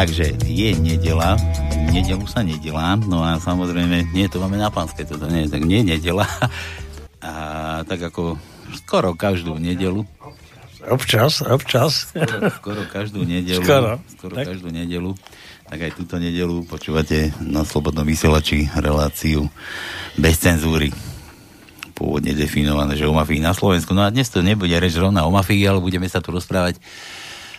[0.00, 1.36] Takže je nedela,
[1.92, 5.84] nedelu sa nedelá, no a samozrejme, nie, to máme na pánske, toto nie, tak nie
[5.84, 6.24] nedela.
[7.20, 8.40] A tak ako
[8.80, 10.08] skoro každú nedelu.
[10.88, 12.08] Občas, občas.
[12.16, 13.60] Skoro, skoro každú nedelu.
[13.60, 14.00] Skoro.
[14.08, 14.48] Skoro tak.
[14.48, 15.12] každú nedelu.
[15.68, 19.52] Tak aj túto nedelu počúvate na Slobodnom vysielači reláciu
[20.16, 20.96] bez cenzúry
[21.92, 23.92] pôvodne definované, že o mafii na Slovensku.
[23.92, 26.80] No a dnes to nebude reč rovna o mafii, ale budeme sa tu rozprávať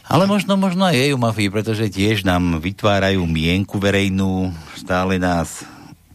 [0.06, 5.62] ale možno, možno aj jej mafii, pretože tiež nám vytvárajú mienku verejnú, stále nás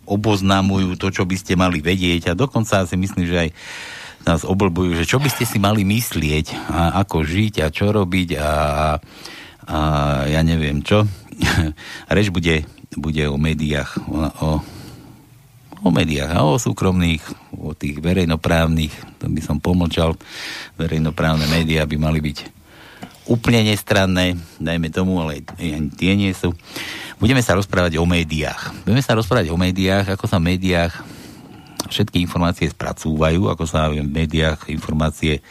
[0.07, 3.51] oboznamujú to, čo by ste mali vedieť a dokonca si myslím, že aj
[4.27, 8.29] nás oblbujú, že čo by ste si mali myslieť a ako žiť a čo robiť
[8.39, 8.51] a,
[9.71, 9.79] a
[10.27, 11.07] ja neviem čo.
[12.15, 14.49] Reč bude, bude o médiách, o, o,
[15.87, 17.23] o médiách a o súkromných,
[17.55, 20.19] o tých verejnoprávnych, to by som pomlčal,
[20.75, 22.56] verejnoprávne médiá by mali byť
[23.27, 26.55] úplne nestranné, dajme tomu, ale ani tie nie sú.
[27.19, 28.87] Budeme sa rozprávať o médiách.
[28.87, 30.95] Budeme sa rozprávať o médiách, ako sa v médiách
[31.87, 35.43] všetky informácie spracúvajú, ako sa v médiách informácie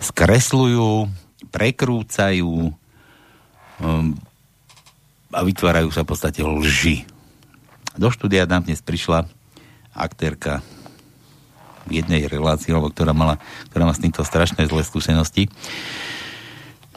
[0.00, 1.08] skresľujú,
[1.52, 2.72] prekrúcajú
[3.80, 4.06] um,
[5.32, 7.04] a vytvárajú sa v podstate lži.
[7.96, 9.28] Do štúdia nám dnes prišla
[9.94, 10.64] aktérka
[11.88, 13.36] jednej relácii, alebo ktorá, mala,
[13.70, 15.52] ktorá má s týmto strašné zlé skúsenosti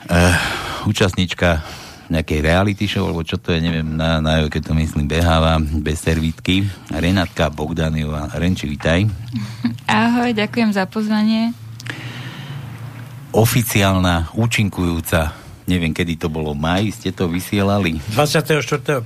[0.05, 0.37] uh,
[0.85, 1.65] účastnička
[2.07, 5.99] nejakej reality show, alebo čo to je, neviem, na, na keď to myslím, beháva bez
[5.99, 6.63] servítky.
[6.87, 8.31] Renátka Bogdaniová.
[8.31, 9.11] Renči, vitaj.
[9.91, 11.51] Ahoj, ďakujem za pozvanie.
[13.35, 17.99] Oficiálna, účinkujúca neviem, kedy to bolo, maj, ste to vysielali?
[18.15, 19.03] 24.5.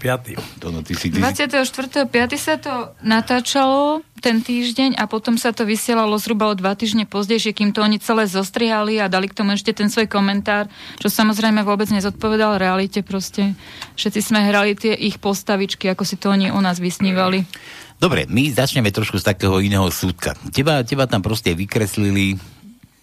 [0.62, 2.06] To, no, ty si, ty 24.5.
[2.38, 7.58] sa to natáčalo ten týždeň a potom sa to vysielalo zhruba o dva týždne pozdejšie,
[7.58, 10.70] kým to oni celé zostrihali a dali k tomu ešte ten svoj komentár,
[11.02, 13.58] čo samozrejme vôbec nezodpovedal realite proste.
[13.98, 17.50] Všetci sme hrali tie ich postavičky, ako si to oni o nás vysnívali.
[17.98, 20.38] Dobre, my začneme trošku z takého iného súdka.
[20.54, 22.38] Teba, teba tam proste vykreslili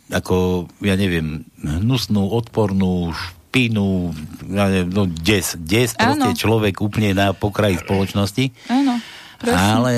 [0.08, 3.12] ako, ja neviem, hnusnú, odpornú,
[3.48, 4.12] špinu,
[4.92, 8.53] no des, des proste človek úplne na pokraji spoločnosti.
[8.69, 9.00] Áno.
[9.38, 9.94] Ale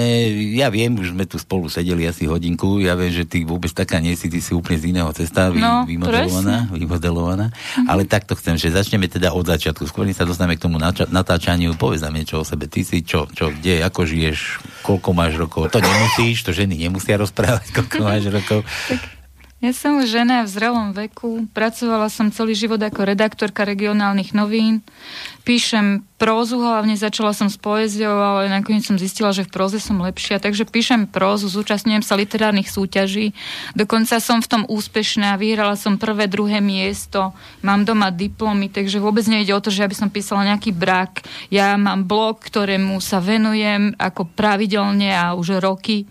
[0.52, 3.96] ja viem, už sme tu spolu sedeli asi hodinku, ja viem, že ty vôbec taká
[3.96, 7.46] nie si, ty si úplne z iného cesta vy, no, vymodelovaná, vymodelovaná.
[7.48, 7.88] Mm-hmm.
[7.88, 9.88] Ale takto chcem, že začneme teda od začiatku.
[9.88, 10.76] Skôr sa dostaneme k tomu
[11.08, 11.72] natáčaniu.
[11.80, 12.68] Povedz nám niečo o sebe.
[12.68, 15.72] Ty si čo, čo, kde, ako žiješ, koľko máš rokov.
[15.72, 18.60] To nemusíš, to ženy nemusia rozprávať, koľko máš rokov.
[19.60, 21.44] Ja som žena v zrelom veku.
[21.52, 24.80] Pracovala som celý život ako redaktorka regionálnych novín.
[25.44, 30.00] Píšem prózu, hlavne začala som s poéziou, ale nakoniec som zistila, že v próze som
[30.00, 30.40] lepšia.
[30.40, 33.36] Takže píšem prózu, zúčastňujem sa literárnych súťaží.
[33.76, 39.28] Dokonca som v tom úspešná, vyhrala som prvé, druhé miesto, mám doma diplomy, takže vôbec
[39.28, 41.20] nejde o to, že ja by som písala nejaký brak.
[41.52, 46.08] Ja mám blog, ktorému sa venujem ako pravidelne a už roky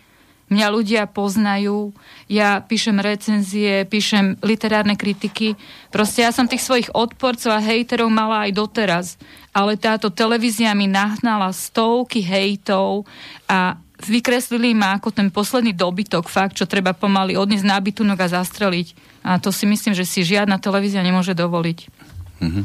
[0.49, 1.93] Mňa ľudia poznajú,
[2.25, 5.53] ja píšem recenzie, píšem literárne kritiky.
[5.93, 9.07] Proste ja som tých svojich odporcov a hejterov mala aj doteraz.
[9.53, 13.05] Ale táto televízia mi nahnala stovky hejtov
[13.45, 13.77] a
[14.09, 18.87] vykreslili ma ako ten posledný dobytok, fakt, čo treba pomaly odniesť na bytunok a zastreliť.
[19.21, 21.79] A to si myslím, že si žiadna televízia nemôže dovoliť.
[22.39, 22.63] Mm-hmm.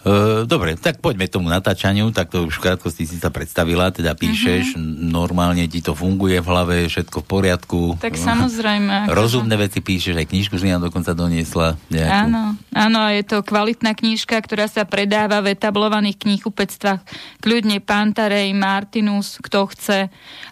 [0.00, 3.92] Uh, dobre, tak poďme k tomu natáčaniu, tak to už v krátkosti si sa predstavila,
[3.92, 5.12] teda píšeš, uh-huh.
[5.12, 7.80] normálne ti to funguje v hlave, všetko v poriadku.
[8.00, 9.12] Tak samozrejme.
[9.12, 11.76] Rozumné veci píšeš, aj knižku si nám dokonca doniesla.
[11.92, 12.16] Nejakú.
[12.16, 12.42] Áno,
[12.72, 17.04] áno, je to kvalitná knižka, ktorá sa predáva v etablovaných knihkupectvách.
[17.44, 20.08] Kľudne Pantarej, Martinus, kto chce.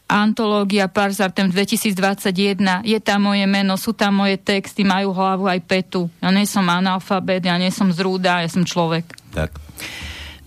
[0.09, 2.85] Antológia Parsartem 2021.
[2.85, 6.13] Je tam moje meno, sú tam moje texty, majú hlavu aj petu.
[6.21, 9.28] Ja nie som analfabet, ja nie som zrúda, ja som človek.
[9.35, 9.51] Tak.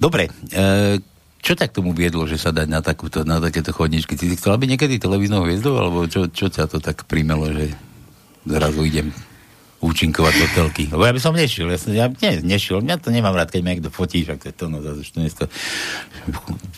[0.01, 0.97] Dobre, e,
[1.41, 4.13] čo tak tomu viedlo, že sa dať na, takúto, na takéto chodničky?
[4.13, 7.73] Ty si chcela byť niekedy televíznou hviezdou, alebo čo, čo ťa to tak primelo, že
[8.45, 9.09] zrazu idem
[9.81, 10.85] účinkovať do telky.
[10.93, 13.61] Lebo ja by som nešiel, ja, som, ja nie, nešiel, mňa to nemám rád, keď
[13.65, 15.45] ma niekto fotí, však to je to, no zase, to nie to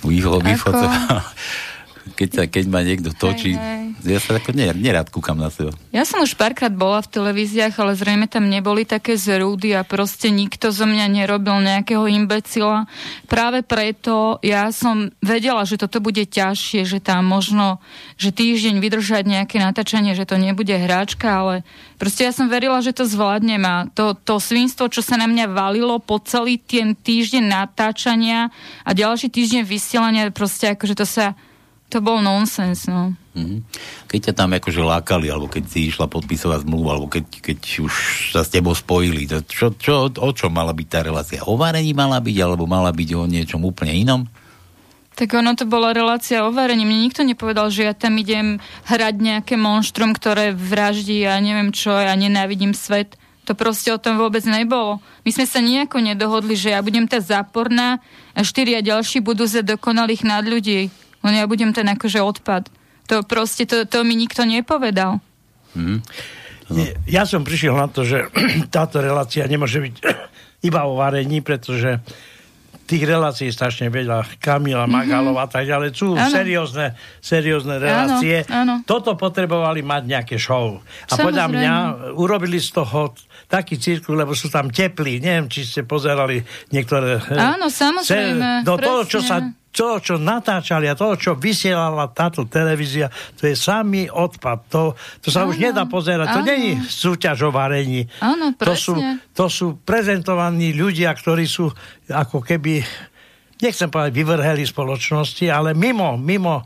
[0.07, 0.39] výhlo,
[2.03, 4.15] keď, sa, keď ma niekto točí, hej, hej.
[4.15, 5.71] ja sa ako nerad kúkam na seba.
[5.95, 10.27] Ja som už párkrát bola v televíziách, ale zrejme tam neboli také zrúdy a proste
[10.27, 12.91] nikto zo mňa nerobil nejakého imbecila.
[13.31, 17.79] Práve preto ja som vedela, že toto bude ťažšie, že tam možno,
[18.19, 21.55] že týždeň vydržať nejaké natáčanie, že to nebude hráčka, ale
[21.95, 25.47] proste ja som verila, že to zvládnem a to, to svinstvo, čo sa na mňa
[25.55, 28.51] valilo po celý ten týždeň natáčania
[28.83, 31.39] a ďalší týždeň vysielania, proste akože to sa
[31.93, 33.13] To bol nonsens, no.
[33.37, 33.59] Mm-hmm.
[34.09, 37.93] Keď ťa tam akože lákali, alebo keď si išla podpisovať zmluvu, alebo keď, keď už
[38.33, 41.45] sa s tebou spojili, to čo, čo, o čo mala byť tá relácia?
[41.45, 44.25] O varení mala byť, alebo mala byť o niečom úplne inom?
[45.13, 46.81] Tak ono to bola relácia o varení.
[46.81, 48.57] Mne nikto nepovedal, že ja tam idem
[48.89, 53.13] hrať nejaké monštrum, ktoré vraždí a ja neviem čo, ja nenávidím svet.
[53.45, 54.97] To proste o tom vôbec nebolo.
[55.21, 58.01] My sme sa nejako nedohodli, že ja budem tá záporná
[58.33, 61.02] a štyria ďalší budú za dokonalých nad ľudí.
[61.23, 62.67] Len ja budem ten akože odpad.
[63.11, 65.19] To proste, to, to mi nikto nepovedal.
[65.75, 66.03] Mm.
[67.09, 68.31] Ja som prišiel na to, že
[68.75, 69.95] táto relácia nemôže byť
[70.69, 71.99] iba o varení, pretože
[72.83, 74.91] tých relácií strašne veľa, Kamila, mm-hmm.
[74.91, 76.27] Magalov a tak ďalej, sú ano.
[76.27, 78.43] seriózne, seriózne relácie.
[78.51, 78.85] Ano, ano.
[78.85, 80.83] Toto potrebovali mať nejaké show.
[81.07, 81.23] A Samozrejme.
[81.23, 81.73] podľa mňa
[82.19, 83.15] urobili z toho
[83.47, 85.19] taký cirkus, lebo sú tam teplí.
[85.23, 86.41] Neviem, či ste pozerali
[86.71, 87.21] niektoré...
[87.33, 88.67] Áno, samozrejme.
[88.67, 89.43] Do toho, čo sa
[89.73, 94.69] to, čo natáčali a to, čo vysielala táto televízia, to je samý odpad.
[94.69, 96.29] To, to sa áno, už nedá pozerať.
[96.29, 96.35] Áno.
[96.37, 98.05] To není súťaž o varení.
[98.21, 98.93] Áno, to sú,
[99.33, 101.73] to sú prezentovaní ľudia, ktorí sú
[102.05, 102.85] ako keby,
[103.65, 106.61] nechcem povedať vyvrheli spoločnosti, ale mimo, mimo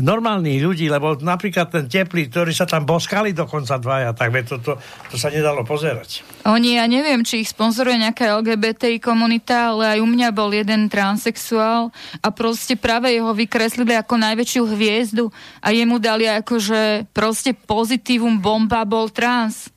[0.00, 4.78] normálnych ľudí, lebo napríklad ten teplý, ktorí sa tam boskali dokonca dvaja, tak to, to,
[5.10, 6.22] to sa nedalo pozerať.
[6.48, 10.86] Oni, ja neviem, či ich sponzoruje nejaká LGBTI komunita, ale aj u mňa bol jeden
[10.88, 11.90] transexuál
[12.22, 15.28] a proste práve jeho vykreslili ako najväčšiu hviezdu
[15.60, 19.68] a jemu dali akože proste pozitívum bomba bol trans.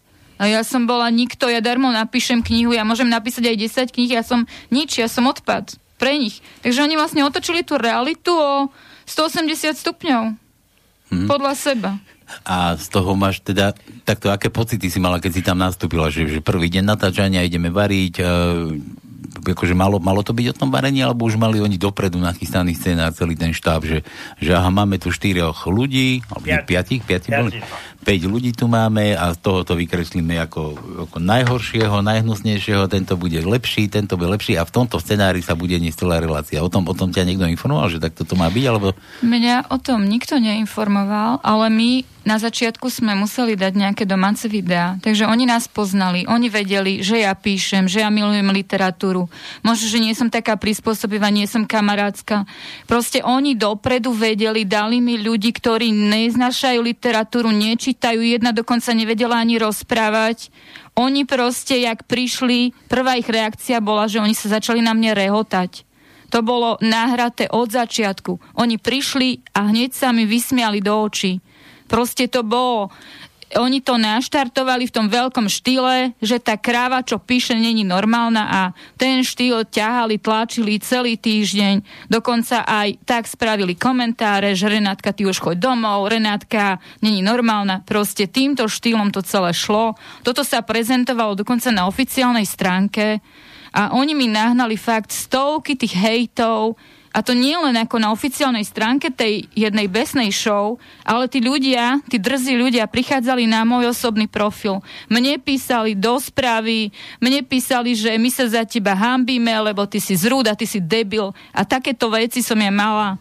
[0.41, 4.12] A ja som bola nikto, ja darmo napíšem knihu, ja môžem napísať aj 10 kníh,
[4.18, 6.41] ja som nič, ja som odpad pre nich.
[6.65, 8.73] Takže oni vlastne otočili tú realitu o
[9.11, 10.23] 180 stupňov.
[11.11, 11.27] Hmm.
[11.27, 11.99] Podľa seba.
[12.47, 13.75] A z toho máš teda,
[14.07, 17.67] takto aké pocity si mala, keď si tam nastúpila, že, že prvý deň natáčania ideme
[17.67, 18.25] variť, e,
[19.31, 23.16] akože malo, malo to byť o tom varení, alebo už mali oni dopredu nachystaný scénár,
[23.16, 24.04] celý ten štáb, že,
[24.38, 27.63] že aha, máme tu štyroch ľudí, alebo piatich, piatich, piatich,
[28.01, 30.74] 5 ľudí tu máme a z toho to vykreslíme ako,
[31.06, 35.78] ako najhoršieho, najhnusnejšieho, tento bude lepší, tento bude lepší a v tomto scenári sa bude
[35.78, 36.66] niesť celá relácia.
[36.66, 38.66] O tom, o tom ťa niekto informoval, že takto to má byť?
[38.66, 38.98] Alebo...
[39.22, 41.89] Mňa o tom nikto neinformoval, ale my
[42.21, 47.25] na začiatku sme museli dať nejaké domáce videá, takže oni nás poznali, oni vedeli, že
[47.25, 49.25] ja píšem, že ja milujem literatúru,
[49.65, 52.45] možno, že nie som taká prispôsobivá, nie som kamarátska.
[52.85, 59.57] Proste oni dopredu vedeli, dali mi ľudí, ktorí neznašajú literatúru, nečítajú, jedna dokonca nevedela ani
[59.57, 60.53] rozprávať.
[60.94, 65.89] Oni proste, jak prišli, prvá ich reakcia bola, že oni sa začali na mne rehotať.
[66.31, 68.56] To bolo nahraté od začiatku.
[68.56, 71.44] Oni prišli a hneď sa mi vysmiali do očí.
[71.91, 72.88] Proste to bolo
[73.59, 78.61] oni to naštartovali v tom veľkom štýle, že tá kráva, čo píše, není normálna a
[78.95, 82.07] ten štýl ťahali, tlačili celý týždeň.
[82.07, 87.83] Dokonca aj tak spravili komentáre, že Renátka, ty už choď domov, Renátka není normálna.
[87.83, 89.99] Proste týmto štýlom to celé šlo.
[90.23, 93.19] Toto sa prezentovalo dokonca na oficiálnej stránke
[93.75, 96.80] a oni mi nahnali fakt stovky tých hejtov,
[97.11, 101.99] a to nie len ako na oficiálnej stránke tej jednej besnej show, ale tí ľudia,
[102.07, 104.80] tí drzí ľudia prichádzali na môj osobný profil.
[105.11, 106.87] Mne písali do správy,
[107.19, 110.80] mne písali, že my sa za teba hambíme, lebo ty si zrúd a ty si
[110.80, 111.35] debil.
[111.51, 113.19] A takéto veci som ja mala.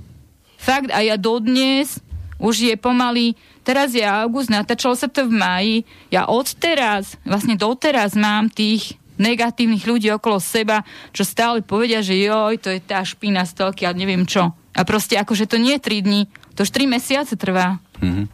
[0.54, 1.98] Fakt, a ja dodnes,
[2.38, 3.34] už je pomaly,
[3.66, 5.76] teraz je august, natáčalo sa to v maji,
[6.14, 12.56] ja odteraz, vlastne doteraz mám tých negatívnych ľudí okolo seba, čo stále povedia, že joj,
[12.56, 14.56] to je tá špina z telky a neviem čo.
[14.72, 16.20] A proste akože to nie je 3 dní,
[16.56, 17.76] to už 3 mesiace trvá.
[18.00, 18.26] Mm-hmm.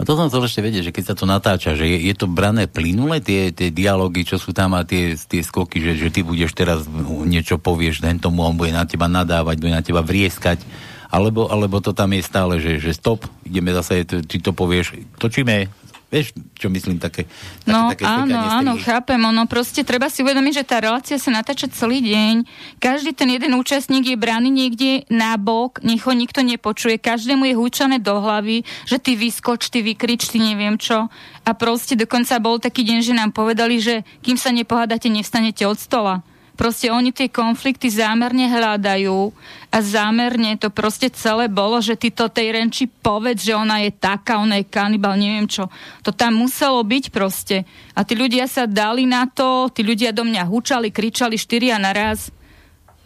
[0.00, 2.24] A to som chcel ešte vedieť, že keď sa to natáča, že je, je to
[2.24, 6.24] brané plynule, tie, tie dialógy, čo sú tam a tie, tie skoky, že, že ty
[6.24, 6.88] budeš teraz
[7.28, 10.64] niečo povieš ten tomu, on bude na teba nadávať, bude na teba vrieskať,
[11.12, 15.68] alebo, alebo to tam je stále, že, že stop, ideme zase, ty to povieš, točíme,
[16.10, 17.22] Vieš, čo myslím, také,
[17.62, 19.22] také No také áno, áno, chápem.
[19.22, 22.42] Ono proste treba si uvedomiť, že tá relácia sa natáča celý deň.
[22.82, 26.98] Každý ten jeden účastník je brány niekde na bok, nech ho nikto nepočuje.
[26.98, 31.06] Každému je húčané do hlavy, že ty vyskoč, ty vykrič, ty neviem čo.
[31.46, 35.78] A proste dokonca bol taký deň, že nám povedali, že kým sa nepohádate, nevstanete od
[35.78, 36.26] stola.
[36.60, 39.32] Proste oni tie konflikty zámerne hľadajú
[39.72, 43.88] a zámerne to proste celé bolo, že ty to tej Renči povedz, že ona je
[43.88, 45.72] taká, ona je kanibal, neviem čo.
[46.04, 47.64] To tam muselo byť proste.
[47.96, 52.28] A tí ľudia sa dali na to, tí ľudia do mňa hučali, kričali štyria naraz.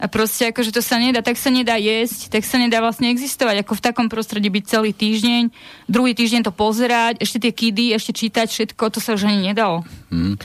[0.03, 3.63] A proste akože to sa nedá, tak sa nedá jesť, tak sa nedá vlastne existovať,
[3.63, 5.47] ako v takom prostredí byť celý týždeň,
[5.87, 9.87] druhý týždeň to pozerať, ešte tie kidy, ešte čítať všetko, to sa už ani nedalo.
[10.11, 10.35] Mm.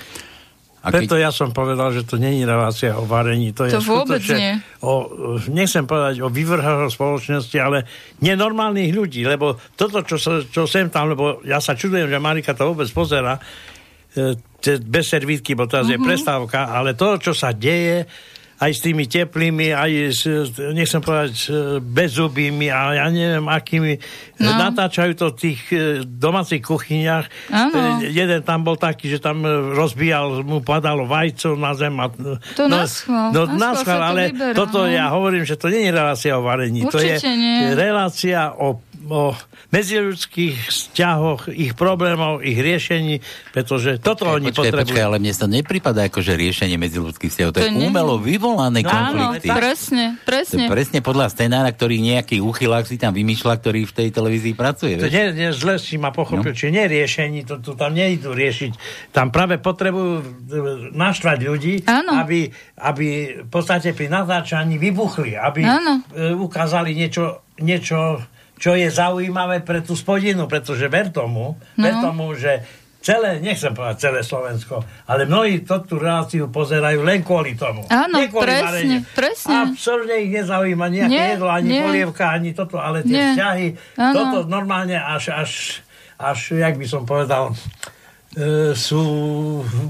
[0.80, 1.28] A Preto keď...
[1.28, 3.52] ja som povedal, že to není relácia o varení.
[3.52, 4.56] To, to je vôbec nie.
[4.80, 5.12] O,
[5.52, 7.84] nechcem povedať o vyvrhoch spoločnosti, ale
[8.24, 12.56] nenormálnych ľudí, lebo toto, čo, sa, čo sem tam, lebo ja sa čudujem, že Marika
[12.56, 13.36] to vôbec pozera,
[14.16, 14.40] e,
[14.80, 15.96] bez servítky, bo teraz uh-huh.
[15.96, 16.08] je mhm.
[16.08, 18.08] prestávka, ale to, čo sa deje,
[18.60, 20.20] aj s tými teplými, aj s,
[20.76, 21.48] nechcem povedať,
[21.80, 23.96] bezzubými a ja neviem, akými
[24.40, 24.52] no.
[24.52, 27.24] natáčajú to v tých e, domácich kuchyniach.
[27.48, 28.04] Ano.
[28.04, 31.96] E, jeden tam bol taký, že tam e, rozbíjal, mu padalo vajco na zem.
[32.00, 32.12] A,
[32.56, 33.28] to no, naschval.
[33.32, 34.92] No, naschval, ale vyberá, toto no.
[34.92, 36.84] ja hovorím, že to nie je relácia o varení.
[36.84, 37.72] Určite to je nie.
[37.76, 39.32] relácia o o
[39.70, 44.92] medziľudských vzťahoch, ich problémov, ich riešení, pretože toto počkej, oni počkej, potrebujú.
[44.92, 47.52] Počkej, ale mne sa nepripadá ako, že riešenie medziľudských vzťahov.
[47.54, 47.88] To, to je nie...
[47.88, 49.48] umelo vyvolané no, konflikty.
[49.48, 50.66] Áno, presne, presne.
[50.66, 54.98] To presne podľa scenára, ktorý nejaký uchylák si tam vymýšľa, ktorý v tej televízii pracuje.
[55.00, 56.58] To nie, nie zle si ma pochopil, no?
[56.58, 58.72] či nie riešení, to, to tam nejdu riešiť.
[59.14, 60.24] Tam práve potrebujú e,
[60.92, 62.50] naštvať ľudí, aby,
[62.82, 63.06] aby
[63.46, 66.02] v podstate pri natáčaní vybuchli, aby Áno.
[66.10, 68.18] E, ukázali niečo, niečo
[68.60, 71.80] čo je zaujímavé pre tú spodinu, pretože ver tomu, no.
[71.80, 72.60] ver tomu, že
[73.00, 77.88] celé, nechcem povedať celé Slovensko, ale mnohí to tú reláciu pozerajú len kvôli tomu.
[77.88, 78.98] Áno, presne, varenie.
[79.16, 79.72] presne.
[79.72, 81.80] Absolutne ich nezaujíma nejaké nie, jedlo, ani nie.
[81.80, 83.28] polievka, ani toto, ale tie nie.
[83.32, 84.14] vzťahy, ano.
[84.14, 85.50] toto normálne až, až,
[86.20, 87.56] až, jak by som povedal,
[88.78, 89.02] sú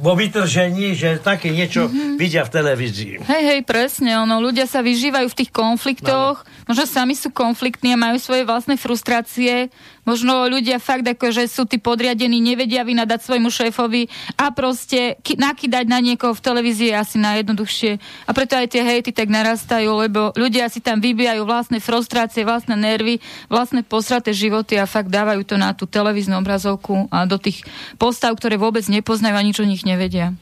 [0.00, 2.16] vo vytržení, že také niečo mm-hmm.
[2.16, 3.14] vidia v televízii.
[3.20, 4.16] Hej, hej, presne.
[4.16, 6.48] Ono, ľudia sa vyžívajú v tých konfliktoch, no.
[6.64, 9.68] možno sami sú konfliktní a majú svoje vlastné frustrácie
[10.10, 15.86] Možno ľudia fakt ako, že sú tí podriadení, nevedia vynadať svojmu šéfovi a proste nakydať
[15.86, 17.92] na niekoho v televízii je asi najjednoduchšie.
[18.26, 22.74] A preto aj tie hejty tak narastajú, lebo ľudia si tam vybijajú vlastné frustrácie, vlastné
[22.74, 27.62] nervy, vlastné posraté životy a fakt dávajú to na tú televíznu obrazovku a do tých
[27.94, 30.34] postav, ktoré vôbec nepoznajú a nič o nich nevedia.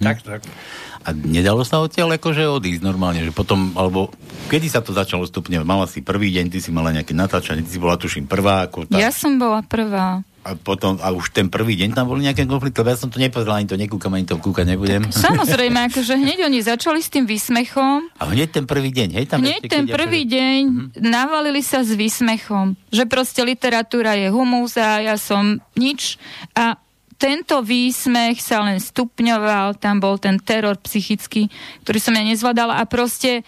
[0.00, 0.40] Tak, tak.
[1.00, 4.12] A nedalo sa odtiaľ akože odísť normálne, že potom, alebo
[4.52, 5.64] kedy sa to začalo stupňovať?
[5.64, 8.68] Mala si prvý deň, ty si mala nejaké natáčanie, ty si bola tuším prvá.
[8.68, 9.00] Ako tá...
[9.00, 10.20] Ja som bola prvá.
[10.40, 13.60] A potom, a už ten prvý deň tam boli nejaké konflikty, ja som to nepozeral,
[13.60, 15.04] ani to nekúkam, ani to kúkať nebudem.
[15.12, 18.08] Samozrejme, akože hneď oni začali s tým výsmechom.
[18.16, 19.24] A hneď ten prvý deň, hej?
[19.28, 20.32] Tam hneď ten prvý akože...
[20.32, 21.04] deň mm-hmm.
[21.04, 26.16] navalili sa s výsmechom, že proste literatúra je humus a ja som nič.
[26.56, 26.80] A
[27.20, 31.52] tento výsmech sa len stupňoval, tam bol ten teror psychický,
[31.84, 33.44] ktorý som ja nezvládala a proste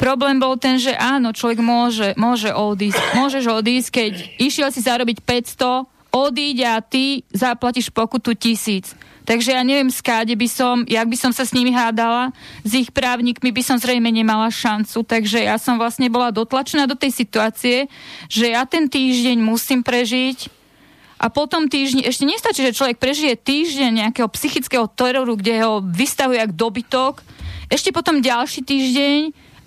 [0.00, 3.20] problém bol ten, že áno, človek môže, môže odísť.
[3.20, 8.96] Môžeš odísť, keď išiel si zarobiť 500, odíď a ty zaplatíš pokutu tisíc.
[9.28, 12.34] Takže ja neviem, skáde by som, jak by som sa s nimi hádala,
[12.66, 16.98] s ich právnikmi by som zrejme nemala šancu, takže ja som vlastne bola dotlačená do
[16.98, 17.86] tej situácie,
[18.26, 20.59] že ja ten týždeň musím prežiť,
[21.20, 26.40] a potom týždeň, ešte nestačí, že človek prežije týždeň nejakého psychického teroru, kde ho vystavuje
[26.40, 27.20] jak dobytok,
[27.68, 29.20] ešte potom ďalší týždeň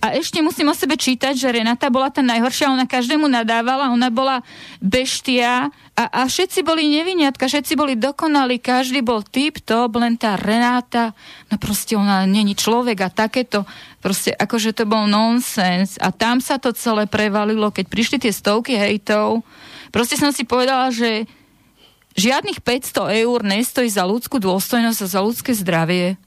[0.03, 4.11] a ešte musím o sebe čítať, že Renata bola tá najhoršia, ona každému nadávala, ona
[4.11, 4.43] bola
[4.83, 10.35] beštia a, a všetci boli neviniatka, všetci boli dokonali, každý bol typ top, len tá
[10.35, 11.15] Renáta,
[11.47, 13.63] no proste ona není človek a takéto,
[14.03, 15.95] proste akože to bol nonsens.
[16.03, 19.45] A tam sa to celé prevalilo, keď prišli tie stovky hejtov,
[19.95, 21.23] proste som si povedala, že
[22.17, 26.17] žiadnych 500 eur nestojí za ľudskú dôstojnosť a za ľudské zdravie.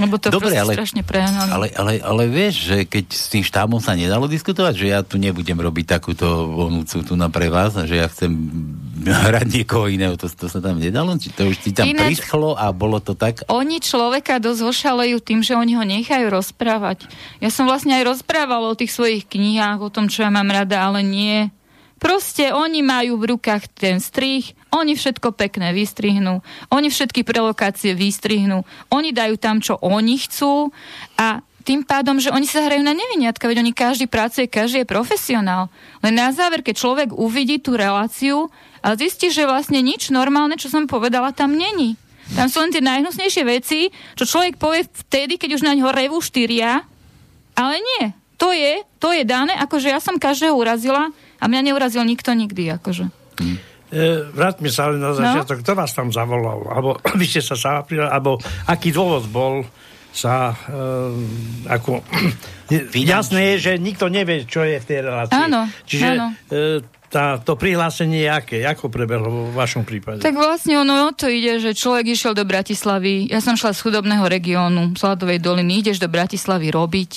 [0.00, 1.52] Lebo to Dobre, ale, strašne prehnali.
[1.52, 5.20] Ale, ale, ale vieš, že keď s tým štábom sa nedalo diskutovať, že ja tu
[5.20, 8.32] nebudem robiť takúto vonúcu tu na pre vás, že ja chcem
[9.28, 11.12] hrať niekoho iného, to, to sa tam nedalo?
[11.20, 13.44] Či to už ti tam Ináč, prischlo a bolo to tak?
[13.52, 17.04] Oni človeka dosť ošalejú tým, že oni ho nechajú rozprávať.
[17.44, 20.88] Ja som vlastne aj rozprávala o tých svojich knihách, o tom, čo ja mám rada,
[20.88, 21.52] ale nie
[22.02, 26.40] Proste oni majú v rukách ten strih, oni všetko pekné vystrihnú,
[26.72, 30.72] oni všetky prelokácie vystrihnú, oni dajú tam, čo oni chcú
[31.20, 34.92] a tým pádom, že oni sa hrajú na neviniatka, veď oni každý pracuje, každý je
[34.92, 35.70] profesionál.
[36.02, 38.50] Len na záver, keď človek uvidí tú reláciu
[38.82, 41.94] a zistí, že vlastne nič normálne, čo som povedala, tam není.
[42.34, 46.18] Tam sú len tie najhnusnejšie veci, čo človek povie vtedy, keď už na ňo revú
[46.18, 46.82] štyria,
[47.54, 48.10] ale nie.
[48.42, 52.74] To je, to je dané, akože ja som každého urazila, a mňa neurazil nikto nikdy,
[52.74, 53.06] akože.
[53.38, 53.58] Hmm.
[53.92, 55.16] E, vráťme sa ale na no.
[55.20, 55.60] začiatok.
[55.60, 55.62] No?
[55.68, 56.64] Kto vás tam zavolal?
[56.72, 59.62] Alebo vy ste sa sama alebo aký dôvod bol
[60.12, 60.76] sa e,
[61.68, 62.00] ako...
[62.96, 65.36] Jasné je, že nikto nevie, čo je v tej relácii.
[65.36, 66.26] Áno, Čiže áno.
[66.48, 66.80] E,
[67.12, 68.58] tá, to prihlásenie je aké?
[68.64, 70.24] Ako prebehlo vo vašom prípade?
[70.24, 73.28] Tak vlastne ono o to ide, že človek išiel do Bratislavy.
[73.28, 75.84] Ja som šla z chudobného regiónu, z Hladovej doliny.
[75.84, 77.10] Ideš do Bratislavy robiť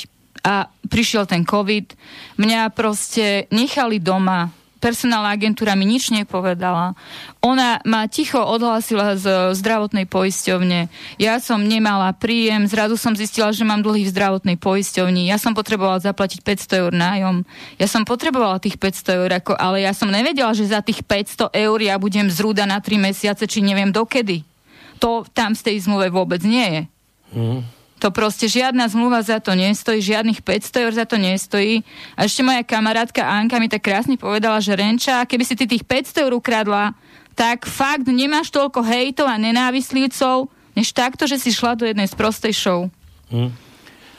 [0.44, 1.96] a prišiel ten COVID.
[2.36, 6.94] Mňa proste nechali doma personálna agentúra mi nič nepovedala.
[7.42, 10.92] Ona ma ticho odhlásila z zdravotnej poisťovne.
[11.18, 15.30] Ja som nemala príjem, zrazu som zistila, že mám dlhy v zdravotnej poisťovni.
[15.30, 17.48] Ja som potrebovala zaplatiť 500 eur nájom.
[17.80, 21.54] Ja som potrebovala tých 500 eur, ako, ale ja som nevedela, že za tých 500
[21.56, 24.46] eur ja budem zrúda na 3 mesiace, či neviem dokedy.
[25.04, 26.82] To tam z tej zmluve vôbec nie je.
[27.36, 27.62] Mm.
[28.04, 31.80] To proste žiadna zmluva za to nestojí, žiadnych 500 eur za to nestojí.
[32.20, 35.88] A ešte moja kamarátka Anka mi tak krásne povedala, že Renča, keby si ty tých
[35.88, 36.92] 500 eur ukradla,
[37.36, 42.16] tak fakt nemáš toľko hejtov a nenávislivcov, než takto, že si šla do jednej z
[42.16, 42.92] prostej show.
[43.32, 43.52] Hmm.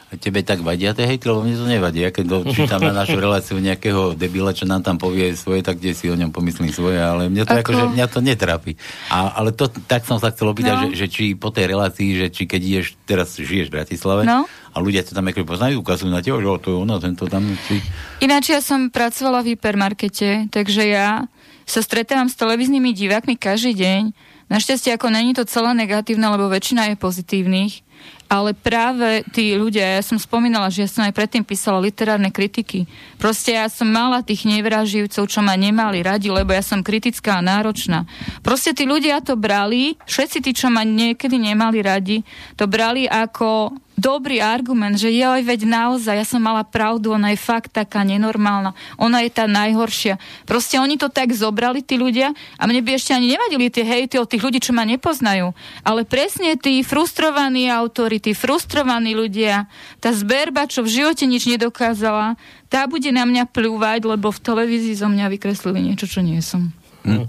[0.07, 1.99] Tebe tak vadia tie hejty, lebo mne to nevadí.
[1.99, 5.91] Ja keď čítam na našu reláciu nejakého debila, čo nám tam povie svoje, tak kde
[5.91, 7.61] si o ňom pomyslím svoje, ale mňa to, Ako...
[7.67, 8.79] akože, mňa to netrápi.
[9.11, 10.81] A, ale to, tak som sa chcel opýtať, no.
[10.95, 14.47] že, že, či po tej relácii, že či keď ideš, teraz žiješ v Bratislave no.
[14.47, 17.43] a ľudia ťa tam ako poznajú, ukazujú na teba, že to je ono, tento tam...
[17.67, 17.83] Či...
[18.23, 21.27] Ináč ja som pracovala v hypermarkete, takže ja
[21.67, 24.15] sa stretávam s televíznymi divákmi každý deň.
[24.47, 27.83] Našťastie ako není to celé negatívne, lebo väčšina je pozitívnych
[28.27, 32.83] ale práve tí ľudia, ja som spomínala, že ja som aj predtým písala literárne kritiky.
[33.15, 37.45] Proste ja som mala tých nevraživcov, čo ma nemali radi, lebo ja som kritická a
[37.45, 38.03] náročná.
[38.43, 42.21] Proste tí ľudia to brali, všetci tí, čo ma niekedy nemali radi,
[42.59, 47.41] to brali ako dobrý argument, že aj veď naozaj, ja som mala pravdu, ona je
[47.41, 50.21] fakt taká nenormálna, ona je tá najhoršia.
[50.45, 52.31] Proste oni to tak zobrali, tí ľudia,
[52.61, 55.49] a mne by ešte ani nevadili tie hejty od tých ľudí, čo ma nepoznajú.
[55.81, 59.69] Ale presne tí frustrovaní autori, tí frustrovaní ľudia,
[60.01, 62.35] tá zberba, čo v živote nič nedokázala,
[62.67, 66.69] tá bude na mňa pľúvať, lebo v televízii zo mňa vykreslili niečo, čo nie som.
[67.07, 67.23] Hm.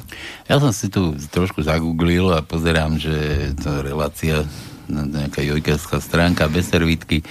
[0.51, 3.15] Ja som si tu trošku zagooglil a pozerám, že
[3.63, 4.43] to relácia
[4.89, 7.23] nejaká jojkerská stránka bez servítky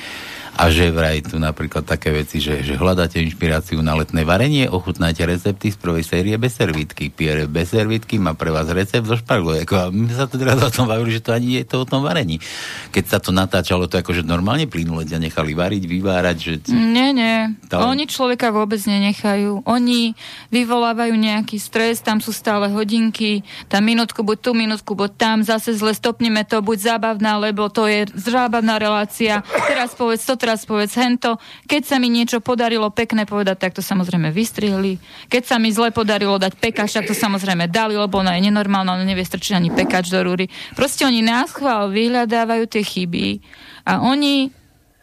[0.58, 5.22] a že vraj tu napríklad také veci, že, že hľadáte inšpiráciu na letné varenie, ochutnáte
[5.22, 7.14] recepty z prvej série bez servítky.
[7.14, 9.70] Pierre bez servítky má pre vás recept zo špargojek.
[9.78, 12.02] A my sa tu teraz o tom bavili, že to ani je to o tom
[12.02, 12.42] varení.
[12.90, 16.38] Keď sa to natáčalo, to akože normálne plynule ťa nechali variť, vyvárať.
[16.42, 16.54] Že...
[16.74, 17.54] Nie, nie.
[17.70, 17.94] Tam...
[17.94, 19.62] Oni človeka vôbec nenechajú.
[19.62, 20.18] Oni
[20.50, 25.78] vyvolávajú nejaký stres, tam sú stále hodinky, tam minútku, buď tú minútku, buď tam, zase
[25.78, 29.46] zle stopneme to, buď zábavná, lebo to je zábavná relácia.
[29.70, 31.36] Teraz povedz 103 raz povedz hento.
[31.68, 34.96] Keď sa mi niečo podarilo pekné povedať, tak to samozrejme vystrihli.
[35.28, 38.96] Keď sa mi zle podarilo dať pekač, tak to samozrejme dali, lebo ona je nenormálna,
[38.96, 40.48] ona nevie strčiť ani pekač do rúry.
[40.80, 43.44] Proste oni nás chvál vyhľadávajú tie chyby
[43.84, 44.56] a oni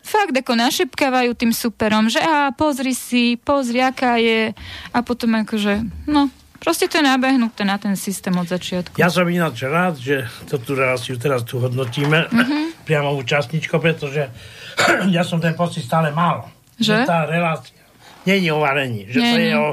[0.04, 4.52] fakt ako našepkávajú tým superom, že a pozri si, pozri, aká je
[4.92, 6.28] a potom akože, no,
[6.64, 8.96] Proste to je nabehnuté na ten systém od začiatku.
[8.96, 12.88] Ja som ináč rád, že to tu reláciu teraz tu hodnotíme, mm-hmm.
[12.88, 14.33] priamo účastničko, pretože
[15.16, 16.50] ja som ten pocit stále mal.
[16.74, 16.90] Že?
[16.90, 17.84] že tá relácia
[18.24, 19.04] nie je o varení.
[19.08, 19.60] Že nie, to je nie.
[19.60, 19.66] o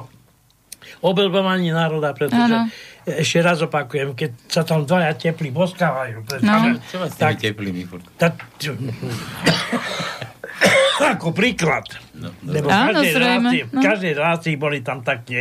[1.01, 2.69] obelbovaní národa, pretože ano.
[3.07, 6.77] ešte raz opakujem, keď sa tam dvaja teplí boskávajú, no.
[6.85, 7.89] Čo vás tak, teplými
[8.21, 8.37] tak,
[11.01, 11.89] ako príklad.
[12.13, 12.51] No, no.
[12.53, 13.81] Lebo Áno, každej, relácii, no.
[13.81, 15.33] každej relácii boli tam takí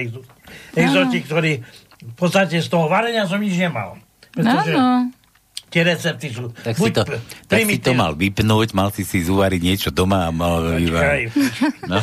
[0.73, 1.61] exoti, ktorí
[2.01, 4.01] v podstate z toho varenia som nič nemal.
[4.33, 5.13] Pretože Áno
[5.71, 6.51] tie recepty sú.
[6.51, 7.07] Tak, si to,
[7.47, 11.31] tak si to mal vypnúť, mal si si zúvariť niečo doma a mal vyvariť.
[11.87, 12.03] No.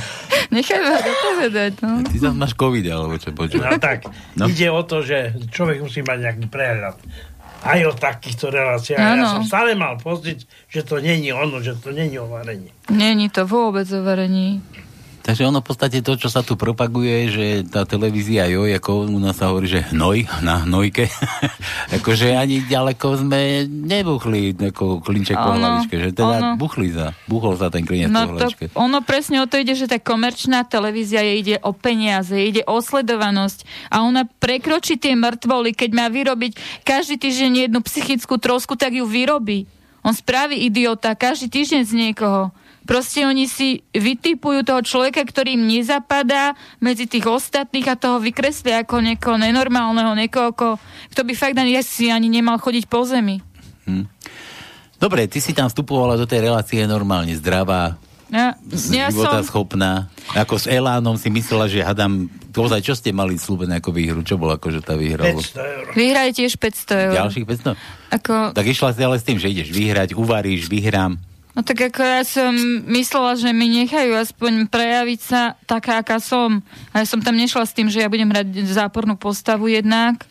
[0.55, 1.71] Nechaj ma dopovedať.
[1.83, 1.91] No.
[2.07, 3.59] Ty tam máš COVID, alebo čo počuť.
[3.59, 4.07] No tak,
[4.39, 4.47] no.
[4.47, 6.95] ide o to, že človek musí mať nejaký prehľad.
[7.67, 9.01] Aj o takýchto reláciách.
[9.01, 9.27] Ano.
[9.27, 12.71] Ja som stále mal pocit, že to není ono, že to není o varení.
[12.87, 14.63] Není to vôbec o varení.
[15.27, 19.19] Takže ono v podstate to, čo sa tu propaguje, že tá televízia joj, ako u
[19.19, 21.11] nás sa hovorí, že hnoj na hnojke,
[21.99, 27.59] akože ani ďaleko sme nebuchli ako klinček po hlavičke, že teda ono, buchli sa, buchol
[27.59, 28.71] sa ten klinec no po hlavičke.
[28.71, 32.63] To, ono presne o to ide, že tá komerčná televízia je, ide o peniaze, ide
[32.63, 36.55] o sledovanosť a ona prekročí tie mŕtvoly, keď má vyrobiť
[36.87, 39.67] každý týždeň jednu psychickú trosku, tak ju vyrobí.
[40.07, 42.55] On spraví idiota každý týždeň z niekoho.
[42.87, 48.87] Proste oni si vytipujú toho človeka, ktorý im nezapadá medzi tých ostatných a toho vykreslia
[48.87, 50.55] ako niekoho nenormálneho, niekoho,
[51.11, 53.43] kto by fakt ani, si ani nemal chodiť po zemi.
[53.83, 54.07] Hm.
[54.97, 58.59] Dobre, ty si tam vstupovala do tej relácie normálne zdravá, ja,
[58.91, 59.47] ja života som...
[59.47, 60.11] schopná.
[60.35, 64.19] Ako s Elánom si myslela, že hadám, ozaj, čo ste mali slúbené ako výhru?
[64.19, 65.31] Čo bolo ako, že tá výhra?
[65.31, 65.85] 500 eur.
[65.95, 67.13] Výhra je tiež 500 eur.
[67.23, 68.19] Ďalších 500?
[68.19, 68.33] Ako...
[68.51, 71.15] Tak išla si ale s tým, že ideš vyhrať, uvaríš, vyhrám.
[71.57, 72.53] No tak ako ja som
[72.85, 76.61] myslela, že mi nechajú aspoň prejaviť sa taká, aká som.
[76.93, 80.21] A ja som tam nešla s tým, že ja budem hrať zápornú postavu jednak.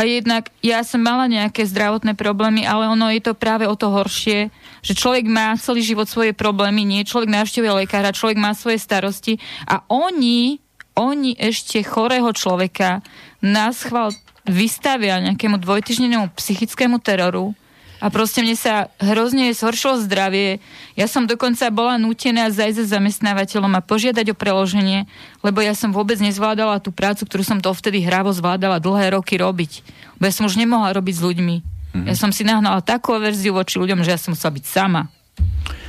[0.00, 3.92] A jednak ja som mala nejaké zdravotné problémy, ale ono je to práve o to
[3.92, 4.48] horšie,
[4.80, 9.36] že človek má celý život svoje problémy, nie človek navštevuje lekára, človek má svoje starosti
[9.68, 10.60] a oni
[10.96, 13.04] oni ešte chorého človeka
[13.44, 14.16] na schvál
[14.48, 17.52] vystavia nejakému dvojtyžnenému psychickému teroru,
[17.96, 20.60] a proste mne sa hrozne zhoršilo zdravie.
[20.94, 25.08] Ja som dokonca bola nútená zajsť za zamestnávateľom a požiadať o preloženie,
[25.40, 29.40] lebo ja som vôbec nezvládala tú prácu, ktorú som to vtedy hravo zvládala dlhé roky
[29.40, 29.80] robiť.
[30.20, 31.56] Lebo ja som už nemohla robiť s ľuďmi.
[31.56, 32.06] Mm-hmm.
[32.12, 35.08] Ja som si nahnala takú verziu voči ľuďom, že ja som musela byť sama.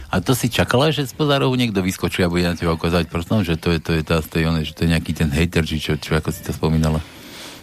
[0.08, 3.44] A to si čakala, že z pozárov niekto vyskočí a bude na teba ukázať prstom,
[3.44, 6.16] že to je, to je tá, že to je nejaký ten hater, či čo, čo
[6.16, 7.04] ako si to spomínala?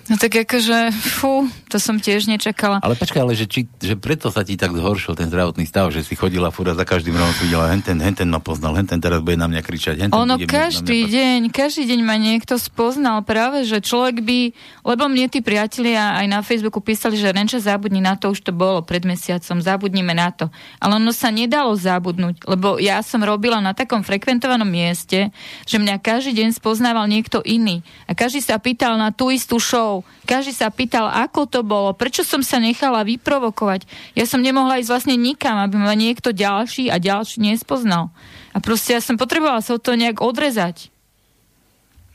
[0.05, 2.77] No tak akože, fú, to som tiež nečakala.
[2.85, 6.05] Ale počkaj, ale že, či, že preto sa ti tak zhoršil ten zdravotný stav, že
[6.05, 9.49] si chodila fura za každým rokom videla, henten, henten ma poznal, henten teraz bude na
[9.49, 9.97] mňa kričať.
[10.05, 14.41] Henten ono každý deň, každý deň ma niekto spoznal práve, že človek by,
[14.85, 18.53] lebo mne tí priatelia aj na Facebooku písali, že Renča zabudni na to, už to
[18.53, 20.53] bolo pred mesiacom, zabudnime na to.
[20.85, 25.33] Ale ono sa nedalo zabudnúť, lebo ja som robila na takom frekventovanom mieste,
[25.65, 27.81] že mňa každý deň spoznával niekto iný.
[28.05, 30.11] A každý sa pýtal na tú istú show, rokov.
[30.25, 33.87] Každý sa pýtal, ako to bolo, prečo som sa nechala vyprovokovať.
[34.17, 38.11] Ja som nemohla ísť vlastne nikam, aby ma niekto ďalší a ďalší nespoznal.
[38.55, 40.89] A proste ja som potrebovala sa to nejak odrezať.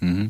[0.02, 0.28] Mm-hmm.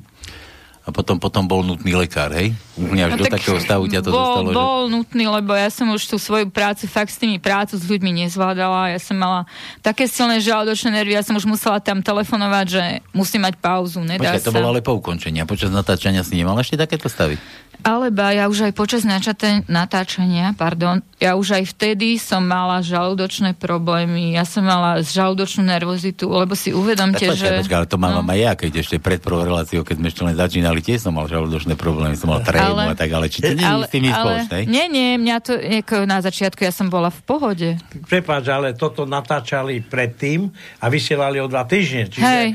[0.90, 2.58] A potom, potom bol nutný lekár, hej?
[2.74, 4.50] Úplne až no, do takého stavu ťa to bol, dostalo?
[4.50, 4.94] Bol že...
[4.98, 8.90] nutný, lebo ja som už tú svoju prácu fakt s tými prácu s ľuďmi nezvládala.
[8.90, 9.46] Ja som mala
[9.86, 14.02] také silné žalúdočné nervy, ja som už musela tam telefonovať, že musím mať pauzu.
[14.02, 14.50] Nedá Počkaj, sa.
[14.50, 15.46] to bolo ale po ukončení.
[15.46, 17.38] Počas natáčania si nemal ešte takéto stavy?
[17.80, 24.36] Alebo ja už aj počas natáčania, pardon, ja už aj vtedy som mala žalúdočné problémy,
[24.36, 27.64] ja som mala žalúdočnú nervozitu, lebo si uvedomte, tak, že...
[27.64, 28.28] Počkaj, ale to mám no.
[28.28, 31.32] aj ja, keď ešte pred prvou reláciou, keď sme ešte len začínali, tiež som mal
[31.32, 34.58] žalúdočné problémy, som mal trému a tak, ale či to nie je s tým spoločné?
[34.68, 37.70] Nie, nie, mňa to, ako na začiatku ja som bola v pohode.
[38.12, 40.52] Prepáč, ale toto natáčali predtým
[40.84, 42.50] a vysielali o dva týždne, čiže Hej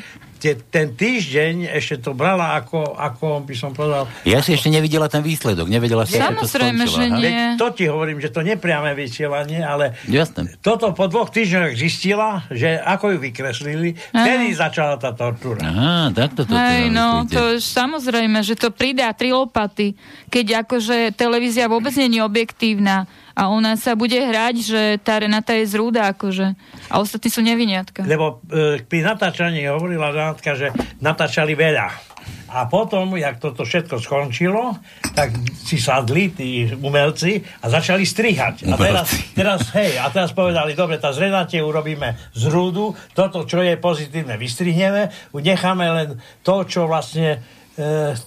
[0.45, 4.05] te, ten týždeň ešte to brala ako, ako by som povedal...
[4.29, 6.85] Ja si ešte nevidela ten výsledok, nevedela si, ako to skončila.
[6.85, 7.57] že nie.
[7.57, 10.61] Veď to ti hovorím, že to nepriame vysielanie, ale Jasne.
[10.61, 15.65] toto po dvoch týždňoch zistila, že ako ju vykreslili, vtedy začala tá tortúra.
[15.65, 19.97] Aha, tak to Hej, no, to samozrejme, že to pridá tri lopaty,
[20.29, 25.59] keď akože televízia vôbec nie je objektívna a ona sa bude hrať, že tá Renata
[25.59, 26.55] je zrúda, akože.
[26.87, 28.07] A ostatní sú neviniatka.
[28.07, 30.71] Lebo e, pri natáčaní hovorila Renátka, že
[31.03, 32.15] natáčali veľa.
[32.55, 34.79] A potom, jak toto všetko skončilo,
[35.11, 38.71] tak si sadli tí umelci a začali strihať.
[38.71, 43.59] A teraz, teraz, hej, a teraz povedali, dobre, tá zrenáte urobíme z rúdu, toto, čo
[43.59, 46.09] je pozitívne, vystrihneme, necháme len
[46.47, 47.43] to, čo vlastne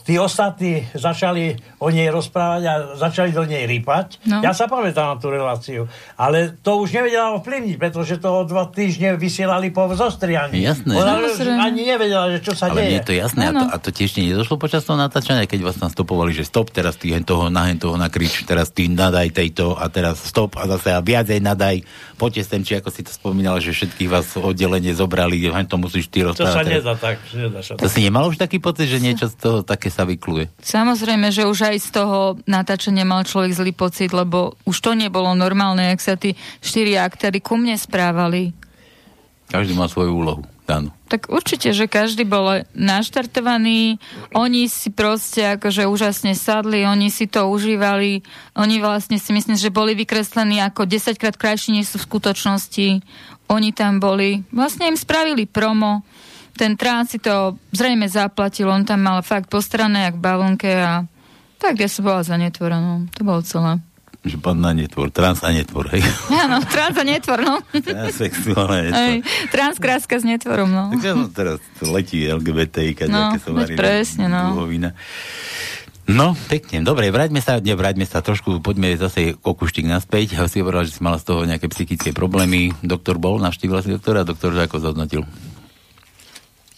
[0.04, 4.20] tí ostatní začali o nej rozprávať a začali do nej rýpať.
[4.28, 4.44] No.
[4.44, 5.88] Ja sa pamätám na tú reláciu.
[6.20, 10.60] Ale to už nevedela ovplyvniť, pretože to o dva týždne vysielali po zostrianí.
[10.60, 10.92] Jasné.
[10.92, 11.24] Ona
[11.64, 12.88] ani nevedela, že čo sa Ale deje.
[12.92, 13.44] Ale je to jasné.
[13.48, 13.64] No, no.
[13.72, 16.68] A, to, a to tiež nedošlo počas toho natáčania, keď vás tam stopovali, že stop,
[16.76, 20.60] teraz ty hen toho, na hen toho nakrič, teraz ty nadaj tejto a teraz stop
[20.60, 21.88] a zase a viacej nadaj.
[22.20, 26.12] Poďte sem, či ako si to spomínala, že všetkých vás oddelenie zobrali, hen to musíš
[26.12, 26.52] ty rozprávať.
[26.52, 27.18] To sa nedá tak.
[27.32, 27.94] Nedá sa to tak.
[27.96, 30.50] si nemal už taký pocit, že niečo toho také sa vykluje.
[30.60, 35.32] Samozrejme, že už aj z toho natáčania mal človek zlý pocit, lebo už to nebolo
[35.38, 38.52] normálne, ak sa tí štyri aktéry ku mne správali.
[39.48, 40.44] Každý má svoju úlohu.
[40.68, 40.92] Áno.
[41.08, 44.04] Tak určite, že každý bol naštartovaný,
[44.36, 48.20] oni si proste akože úžasne sadli, oni si to užívali,
[48.52, 53.00] oni vlastne si myslím, že boli vykreslení ako 10 krát krajší, než sú v skutočnosti.
[53.48, 56.04] Oni tam boli, vlastne im spravili promo,
[56.58, 61.06] ten trans si to zrejme zaplatil, on tam mal fakt postarané jak bavlnke a
[61.58, 63.06] tak ja som bola za netvorenou.
[63.18, 63.82] To bolo celé.
[64.28, 66.04] Že pán na netvor, trans a netvor, hej?
[66.34, 67.62] Áno, trans a netvor, no.
[67.72, 68.98] Transsexuálne netvor.
[68.98, 69.16] Hej,
[69.54, 70.92] transkráska s netvorom, no.
[70.92, 74.58] Tak no, teraz letí LGBT, keď no, som presne, no.
[74.58, 74.98] Duhovina.
[76.08, 76.88] No, pekne.
[76.88, 80.40] Dobre, vráťme sa, ne, vráťme sa trošku, poďme zase kokuštík naspäť.
[80.40, 82.72] Ja si hovoril, že si mala z toho nejaké psychické problémy.
[82.80, 85.28] Doktor bol, navštívila si doktora, doktor ako zhodnotil?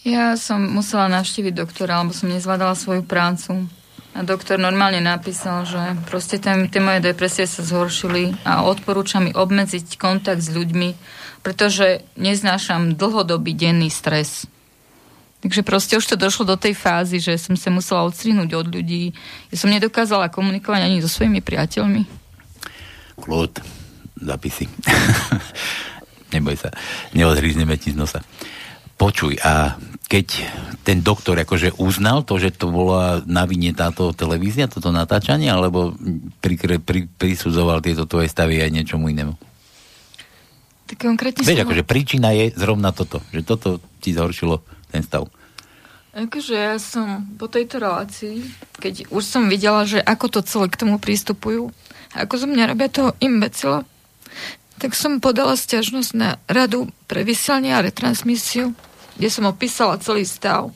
[0.00, 3.68] Ja som musela navštíviť doktora, lebo som nezvládala svoju prácu.
[4.16, 10.00] A doktor normálne napísal, že proste tie moje depresie sa zhoršili a odporúča mi obmedziť
[10.00, 10.96] kontakt s ľuďmi,
[11.44, 14.48] pretože neznášam dlhodobý denný stres.
[15.40, 19.12] Takže proste už to došlo do tej fázy, že som sa musela odstrihnúť od ľudí.
[19.52, 22.02] Ja som nedokázala komunikovať ani so svojimi priateľmi.
[23.20, 23.60] Klód,
[24.16, 24.64] zapisy.
[26.34, 26.70] Neboj sa,
[27.10, 28.20] neodhrízneme ti z nosa.
[29.00, 29.80] Počuj, a
[30.12, 30.44] keď
[30.84, 35.96] ten doktor akože uznal to, že to bola na vine táto televízia, toto natáčanie, alebo
[36.44, 39.32] pri, pri, prisudzoval tieto tvoje stavy aj niečomu inému?
[40.92, 44.60] Tak konkrétne Vieš, akože príčina je zrovna toto, že toto ti zhoršilo
[44.92, 45.32] ten stav.
[46.12, 48.44] Akože ja som po tejto relácii,
[48.82, 51.72] keď už som videla, že ako to celé k tomu prístupujú,
[52.12, 53.86] ako zo mňa robia toho imbecila,
[54.76, 58.76] tak som podala stiažnosť na radu pre vysielanie a retransmisiu,
[59.20, 60.72] kde som opísala celý stav.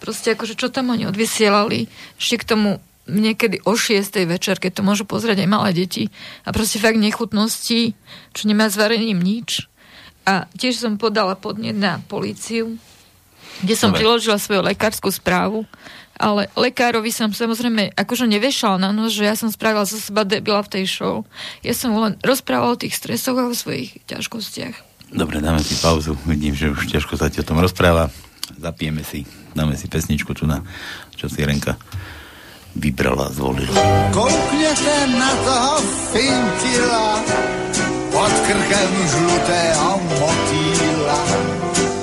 [0.00, 4.00] Proste akože čo tam oni odvysielali, ešte k tomu niekedy o 6.
[4.24, 6.08] večer, keď to môžu pozrieť aj malé deti.
[6.48, 7.92] A proste fakt nechutnosti,
[8.32, 9.68] čo nemá s varením nič.
[10.24, 12.80] A tiež som podala podnet na políciu,
[13.60, 14.06] kde som Dobre.
[14.06, 15.68] priložila svoju lekárskú správu.
[16.16, 20.62] Ale lekárovi som samozrejme akože nevešala na nos, že ja som spravila zo seba debila
[20.62, 21.14] v tej show.
[21.66, 24.91] Ja som len rozprávala o tých stresoch a o svojich ťažkostiach.
[25.12, 26.16] Dobre, dáme si pauzu.
[26.24, 28.08] Vidím, že už ťažko sa ti o tom rozpráva.
[28.56, 30.64] Zapijeme si, dáme si pesničku tu na
[31.16, 31.76] čo si Renka
[32.76, 33.76] vybrala zvolila.
[34.10, 35.74] Koukněte na toho
[36.12, 37.08] fintila
[38.10, 41.20] pod krkem žlutého motýla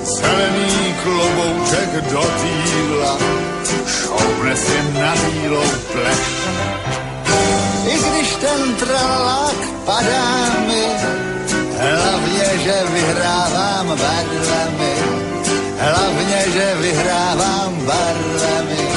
[0.04, 3.14] zelený klobouček do týla,
[3.86, 6.24] šoupne si na bílou pleš.
[7.90, 10.30] I když ten tralák padá
[10.68, 10.86] mi,
[11.80, 14.94] hlavně, že vyhrávám barvami,
[15.80, 18.88] hlavně, že vyhrávám barvami.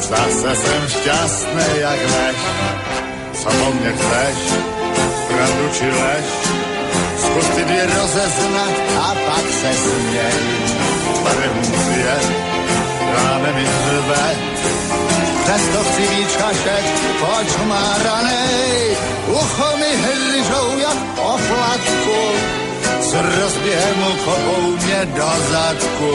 [0.00, 2.36] Zase jsem šťastný jak lež,
[3.42, 4.52] po mně chceš,
[5.28, 6.24] pravdu či lež,
[7.22, 10.40] Zkus ty dvě rozeznat a pak se směj.
[11.24, 12.32] Barevný svět,
[13.14, 14.36] ráme mi zrbe,
[15.42, 16.84] přesto chci víc čašek,
[17.20, 18.96] počmáranej.
[19.28, 22.20] Ucho mi hryžou jak oplatku,
[23.00, 26.14] s rozběhem kopou mě do zadku.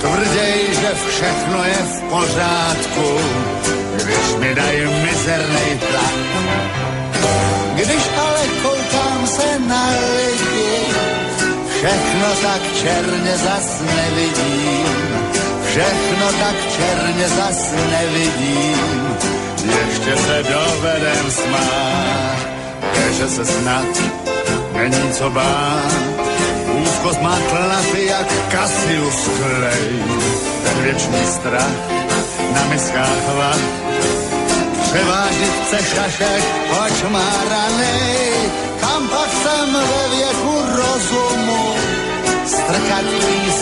[0.00, 3.08] Tvrděj, že všechno je v pořádku,
[3.94, 6.14] když mi dají mizerný tlak.
[7.74, 10.86] Když ale koukám se na lidi,
[11.70, 15.07] všechno tak černě zas nevidím.
[15.78, 19.16] Všechno tak černě zas nevidím.
[19.64, 22.36] Ještě se dovedem smát,
[23.10, 23.86] že se snad
[24.72, 25.92] není co bát.
[26.82, 30.02] Úzkost má tlapy jak Cassius Clay,
[30.64, 31.76] ten věčný strach
[32.54, 33.60] na miskách vach
[34.82, 36.44] Převážit chce šašek
[36.86, 38.32] očmáranej,
[38.80, 41.74] kam pak jsem ve věku rozumu,
[42.48, 43.04] strkat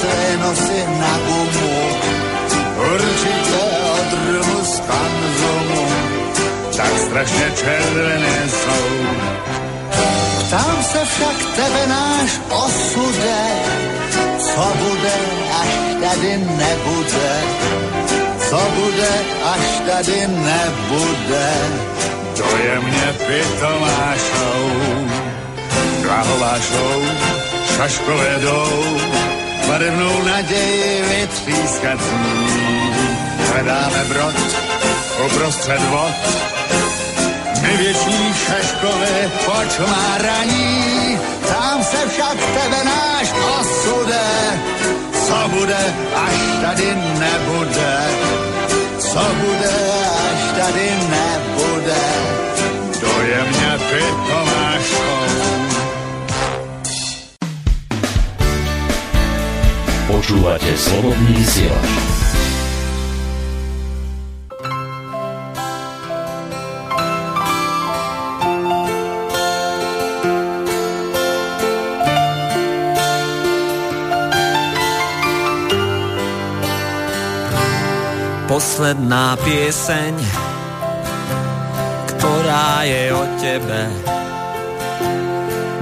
[0.01, 1.89] své nosy na gumu,
[2.95, 3.63] určitě
[4.01, 5.87] odrmu z panzumu,
[6.77, 8.87] tak strašně červené jsou.
[10.47, 13.39] Ptám se však tebe náš osude,
[14.39, 15.17] co bude,
[15.61, 15.69] až
[16.01, 17.43] tady nebude
[18.51, 19.13] co bude,
[19.45, 21.49] až tady nebude.
[22.37, 24.71] To je mě pitomá show,
[26.03, 27.03] drahová show,
[27.77, 28.99] šaškové jdou,
[29.69, 32.11] barevnou naději vytřískat z.
[33.53, 34.35] Hledáme brod
[35.27, 36.13] uprostřed vod,
[37.79, 44.25] věční šaškové počmáraní, tam se však tebe náš osude,
[45.27, 48.05] co bude, až tady nebude,
[48.99, 49.75] co bude,
[50.33, 51.97] až tady nebude.
[53.01, 55.86] Dojemně pitomáškou.
[60.07, 62.17] Počúvate slobodný vysielač.
[78.57, 80.17] posledná pieseň,
[82.09, 83.83] ktorá je o tebe.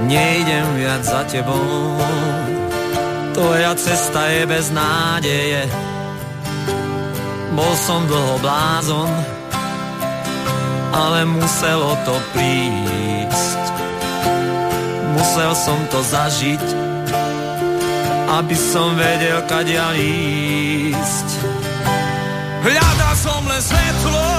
[0.03, 1.95] Nejdem viac za tebou,
[3.35, 5.67] tvoja cesta je bez nádeje.
[7.51, 9.11] Bol som dlho blázon,
[10.95, 13.63] ale muselo to prísť.
[15.15, 16.63] Musel som to zažiť,
[18.39, 21.27] aby som vedel, kadia ísť.
[22.63, 24.34] Hľadal som len svetlo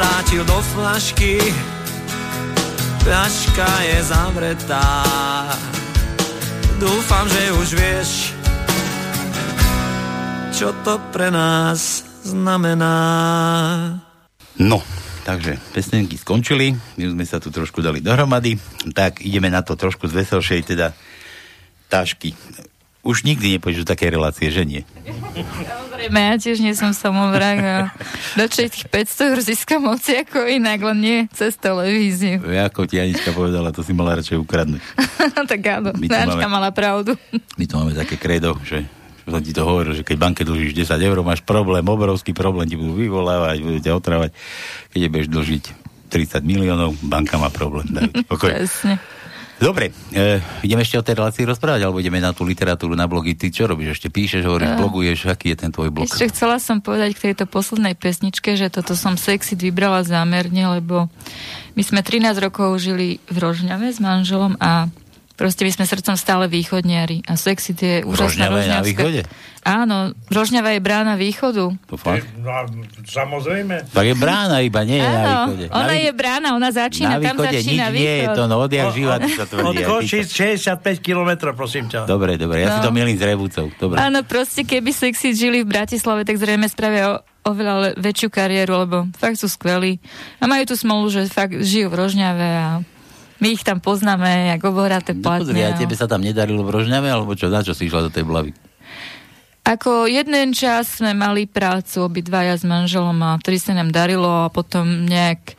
[0.00, 1.36] vrátil do flašky,
[3.04, 4.88] flaška je zavretá.
[6.80, 8.10] Dúfam, že už vieš,
[10.56, 12.96] čo to pre nás znamená.
[14.56, 14.80] No,
[15.28, 18.56] takže pesničky skončili, my sme sa tu trošku dali dohromady,
[18.96, 20.96] tak ideme na to trošku z veselšej, teda
[21.92, 22.32] tášky.
[23.00, 24.84] Už nikdy nepôjdeš do také relácie, že nie?
[25.40, 27.76] Samozrejme, ja tiež nie som samovrak a
[28.36, 32.44] radšej tých 500 eur získam moci ako inak, len nie cez televíziu.
[32.44, 34.84] Ako ti Anička povedala, to si mala radšej ukradnúť.
[35.50, 37.16] tak áno, My to Anička máme- mala pravdu.
[37.56, 38.84] My tu máme také kredo, že
[39.24, 42.76] som ti to hovoril, že keď banke dlžíš 10 eur, máš problém, obrovský problém, ti
[42.76, 44.30] budú vyvolávať, budú ťa otravať.
[44.92, 45.64] Keď budeš dlžiť
[46.10, 47.86] 30 miliónov, banka má problém.
[48.28, 48.98] Presne.
[49.60, 53.36] Dobre, e, ideme ešte o tej relácii rozprávať, alebo ideme na tú literatúru, na blogy.
[53.36, 54.00] Ty čo robíš?
[54.00, 56.08] Ešte píšeš, hovoríš, bloguješ, aký je ten tvoj blog?
[56.08, 61.12] Ešte chcela som povedať k tejto poslednej pesničke, že toto som sexy vybrala zámerne, lebo
[61.76, 64.88] my sme 13 rokov žili v Rožňave s manželom a
[65.40, 69.20] proste my sme srdcom stále východniari a sexy je úžasná Rožňava je na východe?
[69.60, 69.96] Áno,
[70.28, 71.72] Rožňava je brána východu.
[71.86, 72.24] To fakt?
[72.34, 72.48] No,
[73.04, 73.88] samozrejme.
[73.88, 75.64] Tak je brána iba, nie je na Áno, východe.
[75.68, 78.36] ona na, vý- je brána, ona začína, na tam východe začína nič nie je východ.
[78.36, 79.68] to, no odjak O- živa, o- sa Od tvrdí.
[79.70, 82.00] ty Košic to- 65 kilometrov, prosím ťa.
[82.04, 82.84] Dobre, dobre, ja si No.
[82.84, 83.66] to milím s Revúcou.
[83.74, 83.96] Dobre.
[83.96, 88.96] Áno, proste keby sexy žili v Bratislave, tak zrejme spravia o, oveľa väčšiu kariéru, lebo
[89.14, 90.00] fakt sú skvelí.
[90.36, 92.68] A majú tu smolu, že fakt žijú v Rožňave a
[93.40, 97.08] my ich tam poznáme, ako obohraté No pozri, a tebe sa tam nedarilo v Rožňave,
[97.08, 98.52] alebo čo, na čo si išla do tej blavy?
[99.64, 104.52] Ako jeden čas sme mali prácu obidvaja s manželom a vtedy sa nám darilo a
[104.52, 105.56] potom nejak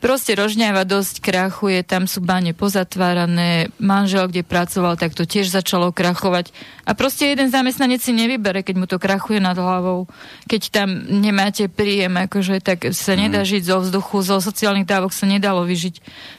[0.00, 5.92] proste Rožňava dosť krachuje, tam sú bane pozatvárané, manžel, kde pracoval, tak to tiež začalo
[5.92, 6.50] krachovať.
[6.88, 10.08] A proste jeden zamestnanec si nevybere, keď mu to krachuje nad hlavou.
[10.48, 15.28] Keď tam nemáte príjem, akože tak sa nedá žiť zo vzduchu, zo sociálnych dávok sa
[15.28, 15.94] nedalo vyžiť.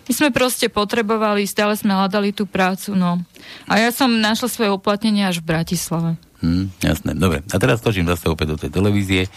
[0.10, 3.21] My sme proste potrebovali, stále sme hľadali tú prácu, no.
[3.69, 6.19] A ja som našla svoje uplatnenie až v Bratislave.
[6.41, 7.45] Hm, jasné, dobre.
[7.54, 9.30] A teraz skočím zase opäť do tej televízie,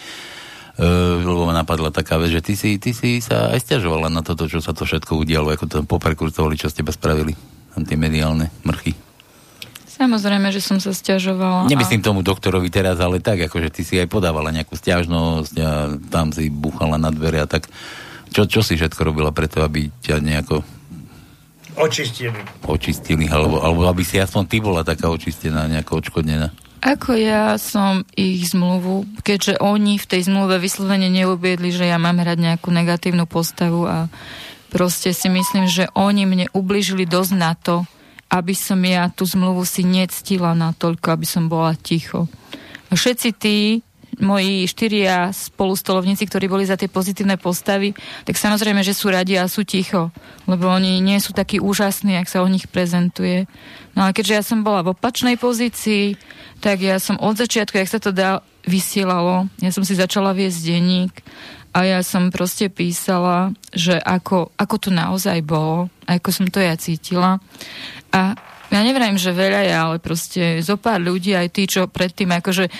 [0.77, 4.51] lebo ma napadla taká vec, že ty si, ty si sa aj stiažovala na toto,
[4.51, 7.31] čo sa to všetko udialo, ako to poprekurcovali, čo ste teba spravili,
[7.71, 8.91] tam tie mediálne mrchy.
[9.95, 11.71] Samozrejme, že som sa stiažovala.
[11.71, 16.35] Nemyslím tomu doktorovi teraz, ale tak, akože ty si aj podávala nejakú stiažnosť a tam
[16.35, 17.71] si búchala na dvere a tak.
[18.35, 20.59] Čo, čo si všetko robila preto, aby ťa nejako
[21.79, 22.35] Očistili.
[22.67, 26.51] očistili, alebo, alebo aby si aspoň ty bola taká očistená, nejako odškodnená.
[26.85, 32.21] Ako ja som ich zmluvu, keďže oni v tej zmluve vyslovene neubiedli, že ja mám
[32.21, 34.05] hrať nejakú negatívnu postavu a
[34.69, 37.89] proste si myslím, že oni mne ubližili dosť na to,
[38.29, 42.29] aby som ja tú zmluvu si nectila natoľko, aby som bola ticho.
[42.93, 43.81] Všetci tí
[44.19, 47.91] moji štyria spolustolovníci, ktorí boli za tie pozitívne postavy,
[48.23, 50.13] tak samozrejme, že sú radi a sú ticho,
[50.45, 53.49] lebo oni nie sú takí úžasní, ak sa o nich prezentuje.
[53.95, 56.19] No ale keďže ja som bola v opačnej pozícii,
[56.59, 60.59] tak ja som od začiatku, jak sa to dá, vysielalo, ja som si začala viesť
[60.65, 61.13] denník
[61.75, 66.73] a ja som proste písala, že ako, ako to naozaj bolo, ako som to ja
[66.79, 67.37] cítila.
[68.09, 68.33] A
[68.73, 72.71] ja nevrajím, že veľa je, ale proste zo pár ľudí, aj tí, čo predtým, akože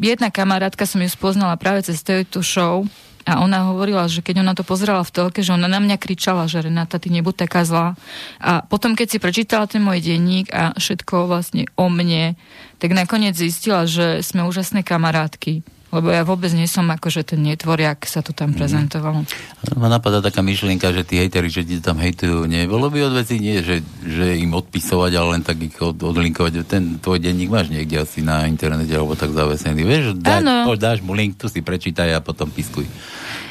[0.00, 2.88] jedna kamarátka som ju spoznala práve cez tejto show
[3.28, 6.48] a ona hovorila, že keď ona to pozerala v telke, že ona na mňa kričala,
[6.48, 7.92] že Renata, ty nebuď taká zlá.
[8.40, 12.40] A potom, keď si prečítala ten môj denník a všetko vlastne o mne,
[12.80, 15.60] tak nakoniec zistila, že sme úžasné kamarátky.
[15.88, 19.24] Lebo ja vôbec nie som akože ten netvoriak, sa to tam prezentovalo.
[19.72, 23.40] Ma napadá taká myšlienka, že tí hejteri, že ti tam hejtujú, nebolo by od veci
[23.40, 26.68] nie, že, že im odpisovať, ale len tak ich od, odlinkovať.
[26.68, 29.80] Ten tvoj denník máš niekde asi na internete, alebo tak zavesený.
[29.80, 30.68] Vieš, Áno.
[30.68, 32.84] poď, dáš mu link, tu si prečítaj a potom piskuj.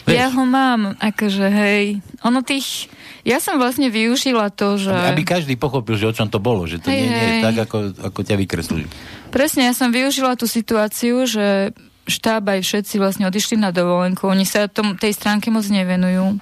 [0.06, 2.06] Vieš, Ja ho mám, akože hej.
[2.22, 2.94] Ono tých...
[3.26, 4.94] Ja som vlastne využila to, že...
[4.94, 7.44] aby každý pochopil, že o čom to bolo, že to Hej, nie, nie je hej.
[7.44, 7.78] tak, ako,
[8.14, 8.88] ako ťa vykreslili.
[9.34, 11.76] Presne, ja som využila tú situáciu, že
[12.08, 14.26] štáb aj všetci vlastne odišli na dovolenku.
[14.32, 16.40] Oni sa tom, tej stránke moc nevenujú.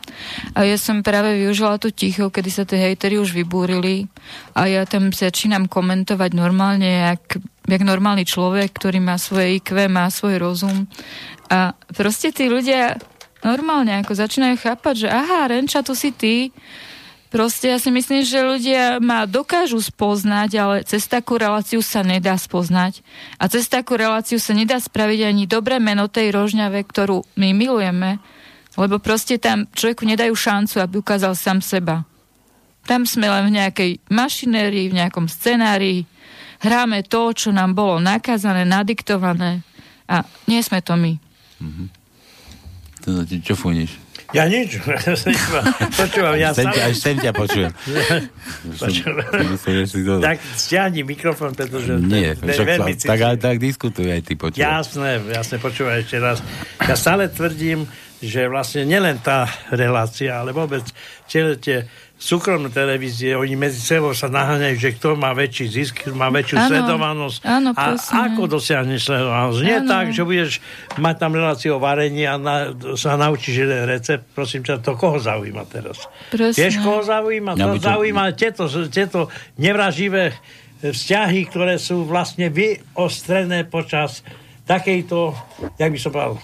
[0.54, 4.06] A ja som práve využila tú ticho, kedy sa tie hejtery už vybúrili.
[4.54, 10.08] A ja tam začínam komentovať normálne, jak, jak normálny človek, ktorý má svoje IQ, má
[10.14, 10.86] svoj rozum.
[11.50, 13.02] A proste tí ľudia
[13.42, 16.50] normálne ako začínajú chápať, že aha, Renča, to si ty.
[17.36, 22.40] Proste ja si myslím, že ľudia ma dokážu spoznať, ale cez takú reláciu sa nedá
[22.40, 23.04] spoznať.
[23.36, 28.24] A cez takú reláciu sa nedá spraviť ani dobré meno tej rožňave, ktorú my milujeme,
[28.80, 32.08] lebo proste tam človeku nedajú šancu, aby ukázal sám seba.
[32.88, 36.08] Tam sme len v nejakej mašinérii, v nejakom scenárii,
[36.64, 39.60] hráme to, čo nám bolo nakázané, nadiktované
[40.08, 41.20] a nie sme to my.
[43.04, 44.05] To, čo funíš?
[44.34, 44.82] Ja nič.
[46.02, 47.72] Počúvam, ja Sem ťa, sem ťa počujem.
[50.22, 53.38] Tak stiahni mikrofón, pretože Nie, je však, veľmi tak, citlivé.
[53.38, 54.66] tak diskutuj aj ty počujem.
[54.66, 56.38] Jasné, jasné, počúvaj ešte raz.
[56.82, 57.86] Ja stále tvrdím,
[58.24, 60.82] že vlastne nielen tá relácia, ale vôbec
[61.30, 66.32] celé tie súkromné televízie, oni medzi sebou sa naháňajú, že kto má väčší zisk, má
[66.32, 67.40] väčšiu Áno, sledovanosť.
[67.44, 68.14] áno, a presne.
[68.26, 69.60] ako dosiahneš sledovanosť?
[69.62, 69.90] Nie Áno.
[69.92, 70.52] tak, že budeš
[70.96, 72.56] mať tam reláciu o varení a na,
[72.96, 74.24] sa naučíš jeden recept.
[74.32, 76.08] Prosím ťa, to koho zaujíma teraz?
[76.30, 76.56] Presne.
[76.56, 77.52] Vieš, koho zaujíma?
[77.54, 80.32] Ja to- zaujíma tieto, tieto nevraživé
[80.82, 84.24] vzťahy, ktoré sú vlastne vyostrené počas
[84.64, 85.36] takejto,
[85.76, 86.36] jak by som povedal,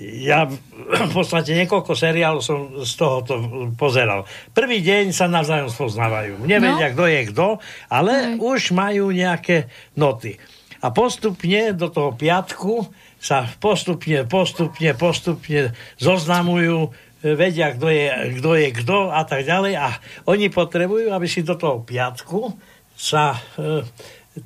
[0.00, 0.48] ja
[1.10, 3.34] v podstate niekoľko seriálov som z tohoto
[3.76, 4.24] pozeral.
[4.56, 6.40] Prvý deň sa navzájom spoznávajú.
[6.48, 6.94] Nevedia, No.
[6.96, 7.48] kto je kto,
[7.92, 8.36] ale Hej.
[8.40, 10.40] už majú nejaké noty.
[10.80, 12.88] A postupne do toho piatku
[13.20, 16.88] sa postupne, postupne, postupne zoznamujú,
[17.20, 18.04] e, vedia, kto je,
[18.40, 19.76] kto je kto a tak ďalej.
[19.76, 22.56] A oni potrebujú, aby si do toho piatku
[22.96, 23.84] sa e,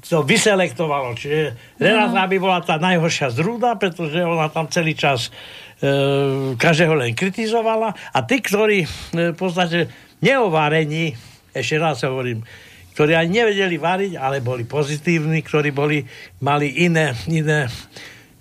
[0.03, 1.15] to vyselektovalo.
[1.15, 5.29] Čiže Renata by bola tá najhoršia zrúda, pretože ona tam celý čas
[5.79, 8.89] e, každého len kritizovala a tí, ktorí e,
[9.33, 9.87] v podstate
[10.25, 11.15] neovárení,
[11.55, 12.43] ešte raz hovorím,
[12.95, 16.07] ktorí ani nevedeli variť, ale boli pozitívni, ktorí boli,
[16.43, 17.67] mali iné, iné,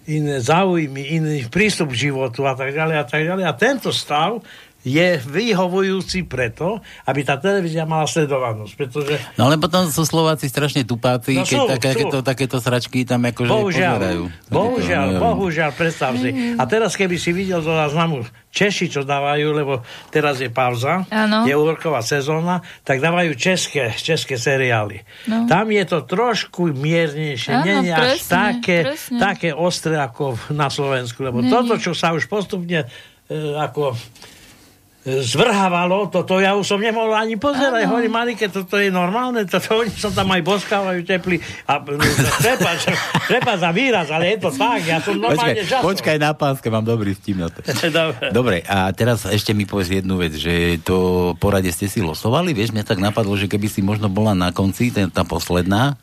[0.06, 3.43] iné záujmy, iný prístup k životu a tak ďalej a tak ďalej.
[3.49, 4.45] A tento stav
[4.84, 10.84] je vyhovujúci preto, aby tá televízia mala sledovanosť, pretože No ale potom sú Slováci strašne
[10.84, 12.19] tupáci, No keď sú, takéto, sú.
[12.21, 14.23] takéto sračky tam akože Bohužiaľ, pozerajú.
[14.51, 16.29] bohužiaľ, Takéto, no, bohužiaľ, predstav si.
[16.55, 18.23] A teraz, keby si videl do záznamu
[18.53, 19.81] Češi, čo dávajú, lebo
[20.11, 21.41] teraz je pauza, Áno.
[21.41, 25.01] je úroková sezóna, tak dávajú české, české seriály.
[25.25, 25.49] No.
[25.49, 29.17] Tam je to trošku miernejšie, Áno, nie je až presne, také, presne.
[29.17, 32.88] také ostré ako na Slovensku, lebo Nie, toto, čo sa už postupne e,
[33.57, 33.97] ako
[35.04, 37.84] zvrhávalo, toto ja už som nemohol ani pozerať.
[37.84, 37.99] Áno.
[37.99, 41.43] Hovorím, Marike, toto je normálne, toto oni sa tam aj boskávajú teplí.
[41.68, 41.84] A
[42.39, 42.88] trepač,
[43.28, 45.86] trepač za výraz, ale je to tak, ja som normálne Počkaj, žasol.
[45.91, 47.60] počkaj na pánske, mám dobrý vtip na to.
[47.93, 48.26] Dobre.
[48.32, 52.72] Dobre, a teraz ešte mi povedz jednu vec, že to porade ste si losovali, vieš,
[52.72, 55.99] mňa tak napadlo, že keby si možno bola na konci, ten, tá posledná,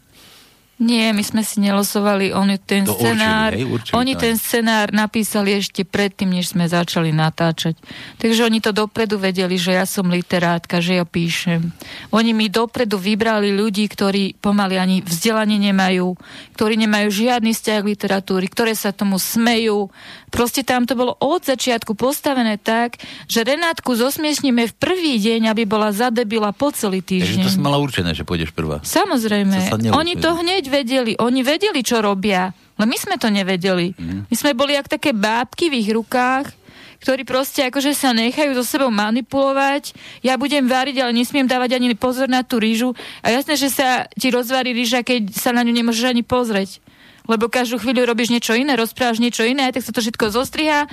[0.80, 4.88] Nie, my sme si nelosovali, oni ten To určili, scenár, hej, určili oni ten scenár
[4.96, 7.76] napísali ešte predtým, než sme začali natáčať.
[8.16, 11.76] Takže oni to dopredu vedeli, že ja som literátka, že ja píšem.
[12.16, 16.16] Oni mi dopredu vybrali ľudí, ktorí pomaly ani vzdelanie nemajú,
[16.56, 19.92] ktorí nemajú žiadny vzťah k literatúry, ktoré sa tomu smejú.
[20.32, 22.96] Proste tam to bolo od začiatku postavené tak,
[23.28, 27.44] že Renátku zosmiešnime v prvý deň, aby bola zadebila po celý takže týždeň.
[27.44, 28.80] to si mala určené, že pôjdeš prvá.
[28.80, 29.76] Samozrejme.
[29.92, 31.18] Oni to hneď vedeli.
[31.18, 32.54] Oni vedeli, čo robia.
[32.78, 33.92] Ale my sme to nevedeli.
[33.92, 34.30] Mhm.
[34.30, 36.60] My sme boli jak také bábky v ich rukách,
[37.00, 39.96] ktorí proste akože sa nechajú so sebou manipulovať.
[40.20, 42.92] Ja budem variť, ale nesmiem dávať ani pozor na tú rýžu.
[43.24, 46.80] A jasné, že sa ti rozvarí rýža, keď sa na ňu nemôžeš ani pozrieť.
[47.24, 50.88] Lebo každú chvíľu robíš niečo iné, rozprávaš niečo iné, tak sa to všetko zostriha.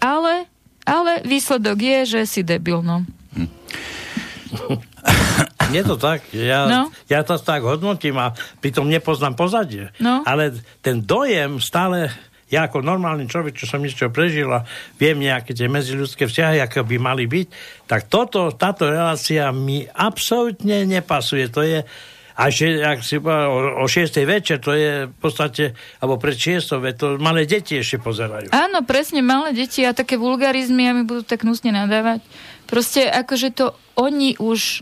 [0.00, 0.48] Ale,
[0.88, 3.04] ale výsledok je, že si debil, no.
[5.76, 6.26] Je to tak.
[6.34, 6.82] Ja, No.
[7.06, 9.90] ja to tak hodnotím a pritom nepoznám pozadie.
[10.02, 10.22] No.
[10.26, 12.10] Ale ten dojem stále
[12.50, 14.66] ja ako normálny človek, čo som niečo prežil a
[14.98, 17.46] viem nejaké tie medziľudské vzťahy, ako by mali byť,
[17.86, 21.46] tak toto, táto relácia mi absolútne nepasuje.
[21.54, 21.86] To je
[22.40, 24.16] a že, ak si o, o 6.
[24.24, 26.72] večer, to je v podstate, alebo pred 6.
[26.80, 28.48] veď to malé deti ešte pozerajú.
[28.48, 32.24] Áno, presne, malé deti a také vulgarizmy a mi budú tak nusne nadávať.
[32.64, 34.80] Proste akože to oni už,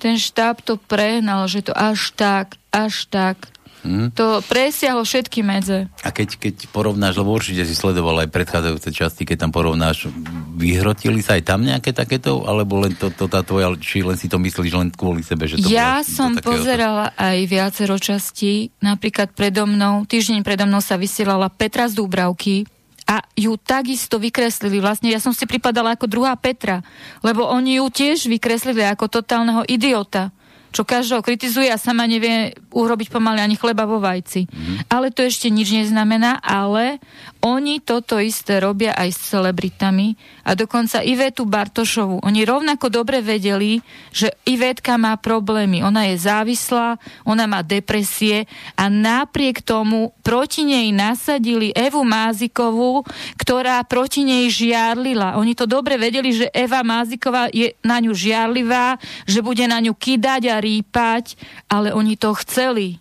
[0.00, 3.36] ten štáb to prehnal, že to až tak, až tak.
[3.80, 4.12] Hm?
[4.12, 5.88] To presiahlo všetky medze.
[6.04, 10.12] A keď, keď porovnáš, lebo určite si sledoval aj predchádzajúce časti, keď tam porovnáš,
[10.52, 14.28] vyhrotili sa aj tam nejaké takéto, alebo len to, to tá tvoja, či len si
[14.28, 18.68] to myslíš len kvôli sebe, že to Ja bolo som takéhoto- pozerala aj viacero častí.
[18.84, 22.68] Napríklad predo mnou, týždeň predo mnou sa vysielala Petra z Dúbravky
[23.10, 24.78] a ju takisto vykreslili.
[24.78, 26.86] Vlastne ja som si pripadala ako druhá Petra,
[27.26, 30.30] lebo oni ju tiež vykreslili ako totálneho idiota
[30.70, 34.46] čo každého kritizuje a sama nevie urobiť pomaly ani chleba vo vajci.
[34.46, 34.76] Mm-hmm.
[34.86, 37.02] Ale to ešte nič neznamená, ale
[37.42, 40.14] oni toto isté robia aj s celebritami
[40.46, 42.22] a dokonca Ivetu Bartošovu.
[42.22, 43.82] Oni rovnako dobre vedeli,
[44.14, 45.82] že Ivetka má problémy.
[45.82, 48.46] Ona je závislá, ona má depresie
[48.78, 53.02] a napriek tomu proti nej nasadili Evu Mázikovú,
[53.40, 55.34] ktorá proti nej žiarlila.
[55.40, 59.96] Oni to dobre vedeli, že Eva Máziková je na ňu žiarlivá, že bude na ňu
[59.96, 61.34] kydať a rýpať,
[61.66, 63.00] ale oni to chceli.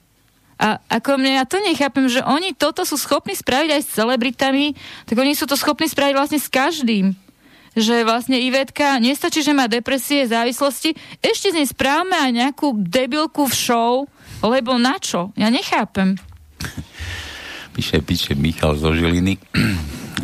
[0.60, 4.76] A ako mne, ja to nechápem, že oni toto sú schopní spraviť aj s celebritami,
[5.07, 7.16] tak oni sú to schopní spraviť vlastne s každým.
[7.80, 13.47] že vlastne Ivetka nestačí, že má depresie, závislosti, ešte z nej správame aj nejakú debilku
[13.47, 13.93] v show,
[14.43, 15.32] lebo na čo?
[15.39, 16.20] Ja nechápem.
[17.72, 19.39] Píše, píše Michal zo Žiliny,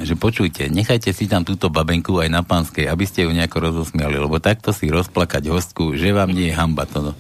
[0.04, 4.20] že počujte, nechajte si tam túto babenku aj na pánskej, aby ste ju nejako rozosmiali,
[4.20, 7.00] lebo takto si rozplakať hostku, že vám nie je hamba to.
[7.00, 7.14] No.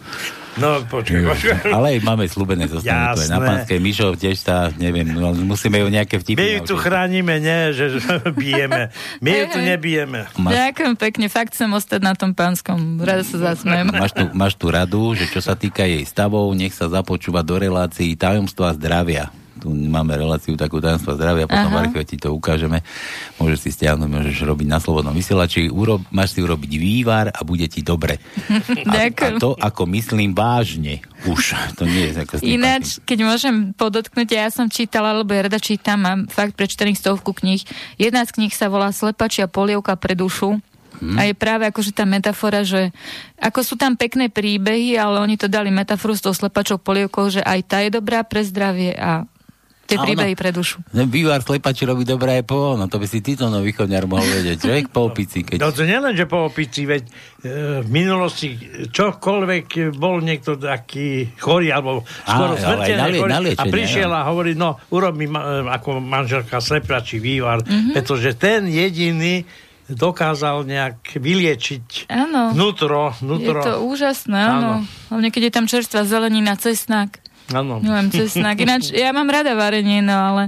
[0.55, 1.19] No, počuj.
[1.67, 3.77] Ale aj máme slúbené zostane to aj na pánskej.
[3.83, 6.39] Mišo tiež sa, neviem, no, musíme ju nejaké vtipy.
[6.39, 7.99] My ju tu chránime, nie, že
[8.39, 8.87] bijeme.
[9.19, 10.31] My ju tu nebijeme.
[10.39, 10.51] Máš...
[10.55, 13.03] Ďakujem pekne, fakt chcem ostať na tom pánskom.
[13.03, 13.91] Rada sa zasmiem.
[13.91, 17.59] Máš tu, máš tu radu, že čo sa týka jej stavov, nech sa započúva do
[17.59, 22.85] relácií tajomstva zdravia tu máme reláciu takú tajomstva zdravia, potom v archíve ti to ukážeme.
[23.41, 25.73] Môžeš si stiahnuť, môžeš robiť na slobodnom vysielači.
[25.73, 28.21] Urob, máš si urobiť vývar a bude ti dobre.
[28.85, 31.57] A, a to, ako myslím vážne, už.
[31.81, 36.05] To nie je ako Ináč, keď môžem podotknúť, ja som čítala, lebo ja rada čítam,
[36.05, 37.65] mám fakt prečtených stovku kníh.
[37.97, 40.61] Jedna z kníh sa volá Slepačia polievka pre dušu.
[41.01, 41.17] Hmm.
[41.19, 42.95] A je práve akože tá metafora, že
[43.35, 47.43] ako sú tam pekné príbehy, ale oni to dali metaforu s tou slepačou polievkou, že
[47.43, 49.27] aj tá je dobrá pre zdravie a
[49.85, 50.81] Tie príbehy pre dušu.
[50.89, 54.25] Bývar slepači robí dobré aj po, no to by si ty to no východňar mohol
[54.25, 54.73] vedieť, že?
[54.89, 55.45] Po opici.
[55.45, 55.61] Keď...
[55.61, 57.11] No to nielen, že po opici, veď e,
[57.85, 58.57] v minulosti
[58.89, 65.13] čokoľvek bol niekto taký chorý, alebo skoro smrteľný chorý a prišiel a hovorí, no urob
[65.13, 67.93] mi ma, e, ako manželka slepačí vývar, mm-hmm.
[67.93, 69.45] pretože ten jediný
[69.85, 72.57] dokázal nejak vyliečiť áno.
[72.57, 73.61] vnútro, vnútro.
[73.61, 74.81] Je to úžasné, áno.
[74.81, 74.89] áno.
[75.13, 77.21] Hlavne, keď je tam čerstvá zelenina, cesnak.
[77.53, 77.77] Áno.
[77.77, 78.57] Milujem cesnak.
[78.57, 80.43] Ináč, ja mám rada varenie, no ale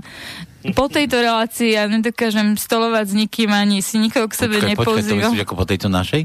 [0.73, 4.97] po tejto relácii ja nedokážem stolovať s nikým ani si nikoho k sebe počkaj, nepozývam.
[4.97, 6.21] Počkaj, to myslíš ako po tejto našej?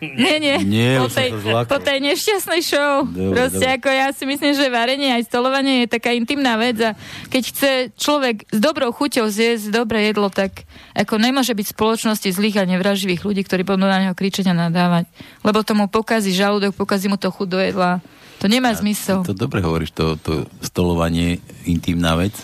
[0.00, 0.56] Nie, nie.
[0.64, 1.28] nie po, tej,
[1.68, 3.04] po tej nešťastnej show.
[3.04, 3.76] Dobre, Proste dobre.
[3.76, 6.96] ako ja si myslím, že varenie aj stolovanie je taká intimná vec a
[7.28, 10.64] keď chce človek s dobrou chuťou zjesť dobré jedlo, tak
[10.96, 14.56] ako nemôže byť v spoločnosti zlých a nevraživých ľudí, ktorí budú na neho kričať a
[14.56, 15.06] nadávať.
[15.44, 18.00] Lebo tomu pokazí žalúdok, pokazí mu to chuť do jedla
[18.38, 19.22] to nemá zmysel.
[19.24, 22.34] To, dobre hovoríš, to, to stolovanie, intimná vec,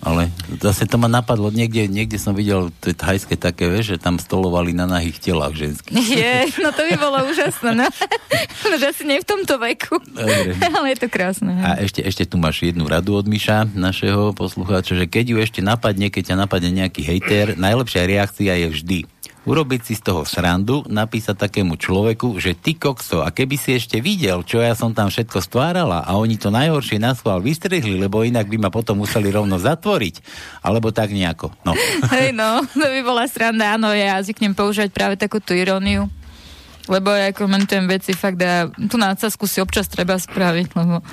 [0.00, 0.32] ale
[0.64, 4.72] zase to ma napadlo, niekde, niekde som videl to thajské také, vieš, že tam stolovali
[4.72, 5.92] na nahých telách ženských.
[6.24, 7.84] Je, no to by bolo úžasné, no.
[8.72, 10.00] no že asi nie v tomto veku.
[10.00, 10.56] Dobre.
[10.76, 11.52] Ale je to krásne.
[11.60, 15.60] A ešte, ešte tu máš jednu radu od Miša, našeho poslucháča, že keď ju ešte
[15.60, 18.98] napadne, keď ťa napadne nejaký hejter, najlepšia reakcia je vždy
[19.48, 23.98] urobiť si z toho srandu, napísať takému človeku, že ty kokso, a keby si ešte
[24.04, 28.20] videl, čo ja som tam všetko stvárala a oni to najhoršie na schvál vystrihli, lebo
[28.20, 30.20] inak by ma potom museli rovno zatvoriť,
[30.60, 31.56] alebo tak nejako.
[31.64, 31.72] No.
[32.14, 36.12] Hej no, to by bola sranda, áno, ja zvyknem používať práve takúto iróniu
[36.88, 41.04] lebo ja komentujem veci fakt a tú nácazku si občas treba spraviť, lebo...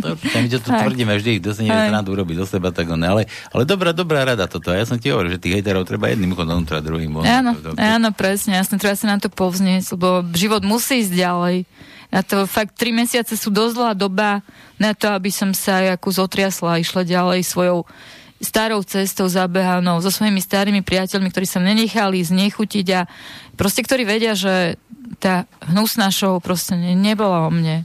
[0.00, 3.02] To, my to tu tvrdíme vždy, kto si nevie srandu urobiť do seba, tak on,
[3.04, 4.72] ale, ale dobrá, dobrá rada toto.
[4.72, 7.26] Ja som ti hovoril, že tých hejterov treba jedným uchom donútra, druhým von.
[7.28, 11.56] Áno, áno, presne, jasne, treba sa na to povznieť, lebo život musí ísť ďalej.
[12.10, 14.42] Na to fakt tri mesiace sú dosť dlhá doba
[14.82, 17.86] na to, aby som sa ako zotriasla a išla ďalej svojou
[18.40, 23.04] starou cestou zabehanou, so svojimi starými priateľmi, ktorí sa nenechali znechutiť a
[23.54, 24.80] proste, ktorí vedia, že
[25.18, 27.84] tá hnusná show proste ne, nebola o mne.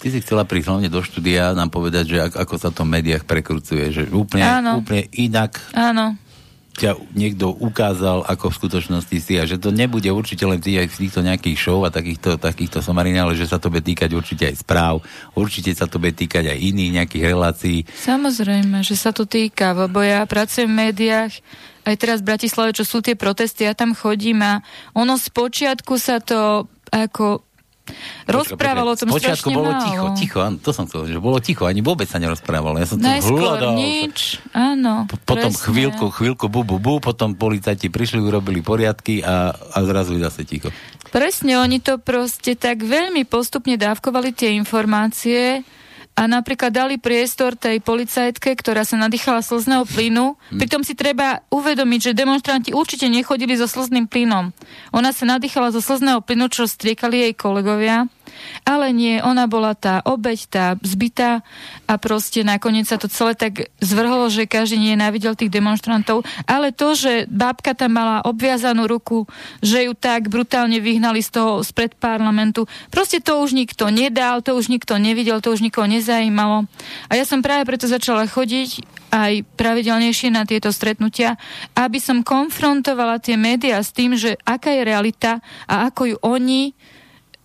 [0.00, 3.28] Ty si chcela prísť hlavne do štúdia nám povedať, že ako sa to v médiách
[3.28, 4.80] prekrucuje, že úplne, Áno.
[4.80, 5.60] úplne inak.
[5.76, 6.16] Áno
[6.80, 11.20] ťa niekto ukázal, ako v skutočnosti si a že to nebude určite len tých, týchto
[11.20, 15.04] nejakých show a takýchto, takýchto somarín, ale že sa to bude týkať určite aj správ,
[15.36, 17.78] určite sa to bude týkať aj iných nejakých relácií.
[17.84, 21.44] Samozrejme, že sa to týka, lebo ja pracujem v médiách,
[21.90, 24.62] aj teraz v Bratislave, čo sú tie protesty, ja tam chodím a
[24.94, 27.42] ono z počiatku sa to ako
[28.30, 29.82] Rozprávalo o tom Spočiatku bolo málo.
[29.82, 32.78] ticho, ticho, áno, to som chcel, že bolo ticho, ani vôbec sa nerozprávalo.
[32.78, 33.74] Ja som to hľadal.
[33.74, 35.10] nič, áno.
[35.10, 35.64] Po, potom presne.
[35.66, 40.70] chvíľku, chvíľku, bu, bu, bu, potom policajti prišli, urobili poriadky a, a zrazu zase ticho.
[41.10, 45.66] Presne, oni to proste tak veľmi postupne dávkovali tie informácie,
[46.20, 50.36] a napríklad dali priestor tej policajtke, ktorá sa nadýchala slzného plynu.
[50.36, 50.60] Hmm.
[50.60, 54.52] Pritom si treba uvedomiť, že demonstranti určite nechodili so slzným plynom.
[54.92, 58.04] Ona sa nadýchala zo slzného plynu, čo striekali jej kolegovia.
[58.64, 61.42] Ale nie, ona bola tá obeď, tá zbytá
[61.86, 66.26] a proste nakoniec sa to celé tak zvrhlo, že každý nenávidel tých demonstrantov.
[66.46, 69.26] Ale to, že bábka tam mala obviazanú ruku,
[69.64, 74.54] že ju tak brutálne vyhnali z toho spred parlamentu, proste to už nikto nedal, to
[74.54, 76.68] už nikto nevidel, to už nikoho nezajímalo.
[77.08, 81.34] A ja som práve preto začala chodiť aj pravidelnejšie na tieto stretnutia,
[81.74, 86.72] aby som konfrontovala tie médiá s tým, že aká je realita a ako ju oni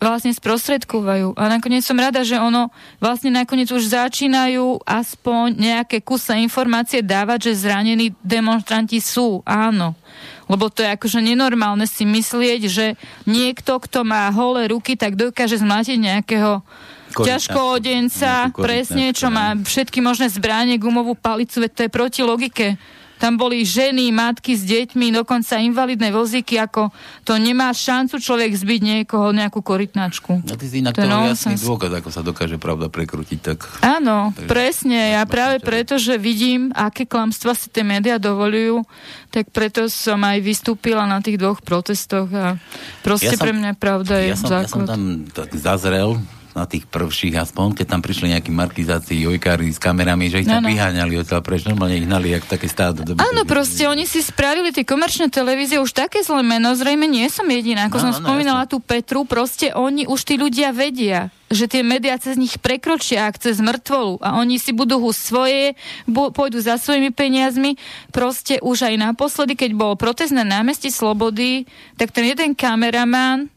[0.06, 1.34] vlastne sprostredkovajú.
[1.34, 2.70] A nakoniec som rada, že ono
[3.02, 9.42] vlastne nakoniec už začínajú aspoň nejaké kuse informácie dávať, že zranení demonstranti sú.
[9.42, 9.98] Áno.
[10.46, 12.86] Lebo to je akože nenormálne si myslieť, že
[13.26, 16.62] niekto, kto má holé ruky, tak dokáže zmlatiť nejakého
[17.16, 22.68] ťažko odenca, presne, čo má všetky možné zbranie, gumovú palicu, veď to je proti logike.
[23.16, 26.92] Tam boli ženy, matky s deťmi, dokonca invalidné vozíky, ako
[27.24, 30.44] to nemá šancu človek zbiť niekoho, nejakú korytnačku.
[30.46, 33.40] A ty si inak to jasný dôkaz, ako sa dokáže pravda prekrútiť.
[33.42, 33.60] Tak...
[33.84, 35.16] Áno, Takže presne.
[35.16, 38.84] Ja práve preto, že vidím, aké klamstva si tie médiá dovolujú,
[39.32, 42.56] tak preto som aj vystúpila na tých dvoch protestoch a
[43.04, 44.88] proste ja som, pre mňa pravda je ja som, základ.
[44.88, 46.20] Ja som tam tak zazrel,
[46.56, 50.64] na tých prvších aspoň, keď tam prišli nejakí markizáci, jojkári s kamerami, že ich tam
[50.64, 50.72] no, no.
[50.72, 53.04] vyháňali odtiaľ preč, normálne ich hnali, jak také stádo.
[53.20, 57.44] Áno, proste oni si spravili tie komerčné televízie už také zlé meno, zrejme nie som
[57.52, 61.28] jediná, ako no, som no, spomínala no, tú Petru, proste oni už tí ľudia vedia,
[61.52, 65.76] že tie médiá cez nich prekročia ak cez mŕtvolu a oni si budú hus svoje,
[66.08, 67.76] bu- pôjdu za svojimi peniazmi.
[68.16, 71.68] Proste už aj naposledy, keď bol protest na námestí Slobody,
[72.00, 73.52] tak ten jeden kameraman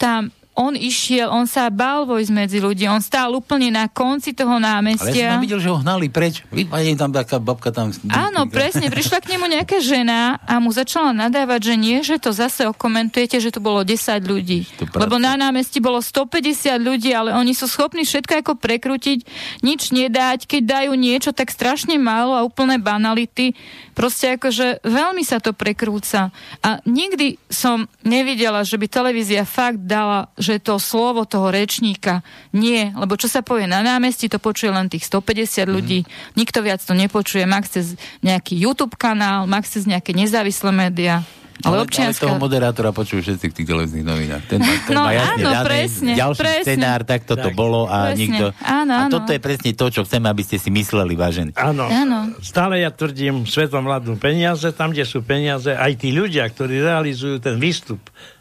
[0.00, 4.58] tam on išiel, on sa bál vojsť medzi ľudí, on stál úplne na konci toho
[4.58, 5.08] námestia.
[5.08, 6.42] Ale ja som videl, že ho hnali preč.
[6.50, 7.94] Vidím tam taká babka tam.
[8.10, 12.34] Áno, presne, prišla k nemu nejaká žena a mu začala nadávať, že nie, že to
[12.34, 13.96] zase okomentujete, že tu bolo 10
[14.26, 14.66] ľudí.
[14.90, 19.18] Lebo na námestí bolo 150 ľudí, ale oni sú schopní všetko ako prekrútiť,
[19.62, 23.54] nič nedať, keď dajú niečo tak strašne málo a úplné banality.
[23.94, 26.34] Proste akože veľmi sa to prekrúca.
[26.60, 32.24] A nikdy som nevidela, že by televízia fakt dala, že to slovo toho rečníka
[32.56, 35.70] nie, lebo čo sa povie na námestí, to počuje len tých 150 mhm.
[35.70, 35.98] ľudí.
[36.02, 36.08] Mm.
[36.40, 37.44] Nikto viac to nepočuje.
[37.44, 37.86] Max cez
[38.24, 41.22] nejaký YouTube kanál, max cez nejaké nezávislé médiá.
[41.60, 42.24] Ale, ale, občianská...
[42.24, 44.42] ale toho moderátora počujú všetci v tých televíznych novinách.
[44.48, 46.64] Ten, ten no má jasne áno, daný, presne, ďalší presne.
[46.64, 47.56] scenár, tak toto tak.
[47.56, 48.20] bolo a presne.
[48.24, 48.44] nikto...
[48.64, 49.12] Áno, áno.
[49.12, 51.52] A toto je presne to, čo chceme, aby ste si mysleli, vážení.
[51.60, 51.84] Áno.
[51.84, 52.32] áno.
[52.40, 57.44] Stále ja tvrdím, svetom vládnu peniaze, tam, kde sú peniaze, aj tí ľudia, ktorí realizujú
[57.44, 58.00] ten výstup,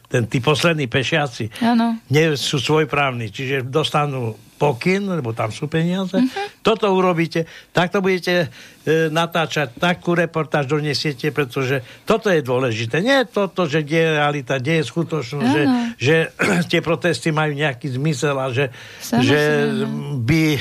[0.10, 2.02] ten, tí poslední pešiaci, ano.
[2.10, 6.20] nie sú svojprávni, čiže dostanú pokyn, lebo tam sú peniaze.
[6.20, 6.48] Uh-huh.
[6.60, 8.52] Toto urobíte, takto budete
[8.84, 13.00] e, natáčať, takú reportáž donesiete, pretože toto je dôležité.
[13.00, 15.64] Nie toto, že kde je realita, kde je skutočnosť, že,
[15.96, 16.16] že
[16.76, 19.72] tie protesty majú nejaký zmysel a že, že
[20.20, 20.60] by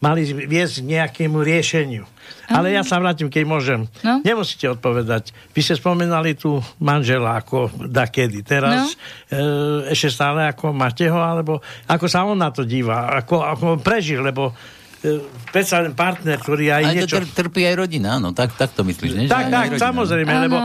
[0.00, 2.08] mali viesť nejakému riešeniu.
[2.50, 3.80] Ale ja sa vrátim, keď môžem.
[4.02, 4.18] No?
[4.26, 5.30] Nemusíte odpovedať.
[5.54, 8.42] Vy ste spomenali tu manžela ako dakedy.
[8.42, 8.96] Teraz
[9.30, 9.86] no?
[9.86, 13.66] e, ešte stále ako máte ho, alebo ako sa on na to díva, ako, ako
[13.78, 15.22] prežil, lebo e,
[15.54, 17.16] predsa len partner, ktorý aj, aj niečo...
[17.22, 19.26] to trpí aj rodina, áno, tak, tak to myslíš, nie?
[19.30, 20.42] Tak, tak, rodina, samozrejme, ano.
[20.42, 20.56] lebo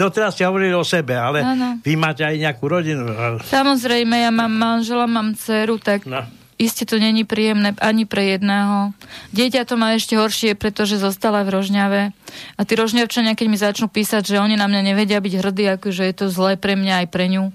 [0.00, 1.76] no teraz ste hovorili o sebe, ale ano.
[1.84, 3.04] vy máte aj nejakú rodinu.
[3.04, 3.44] Ale...
[3.44, 6.37] Samozrejme, ja mám manžela, mám dceru, tak no.
[6.58, 8.90] Isté to není príjemné ani pre jedného.
[9.30, 12.02] Dieťa to má ešte horšie, pretože zostala v Rožňave.
[12.58, 16.02] A tí Rožňavčania, keď mi začnú písať, že oni na mňa nevedia byť hrdí, akože
[16.02, 17.54] je to zlé pre mňa aj pre ňu,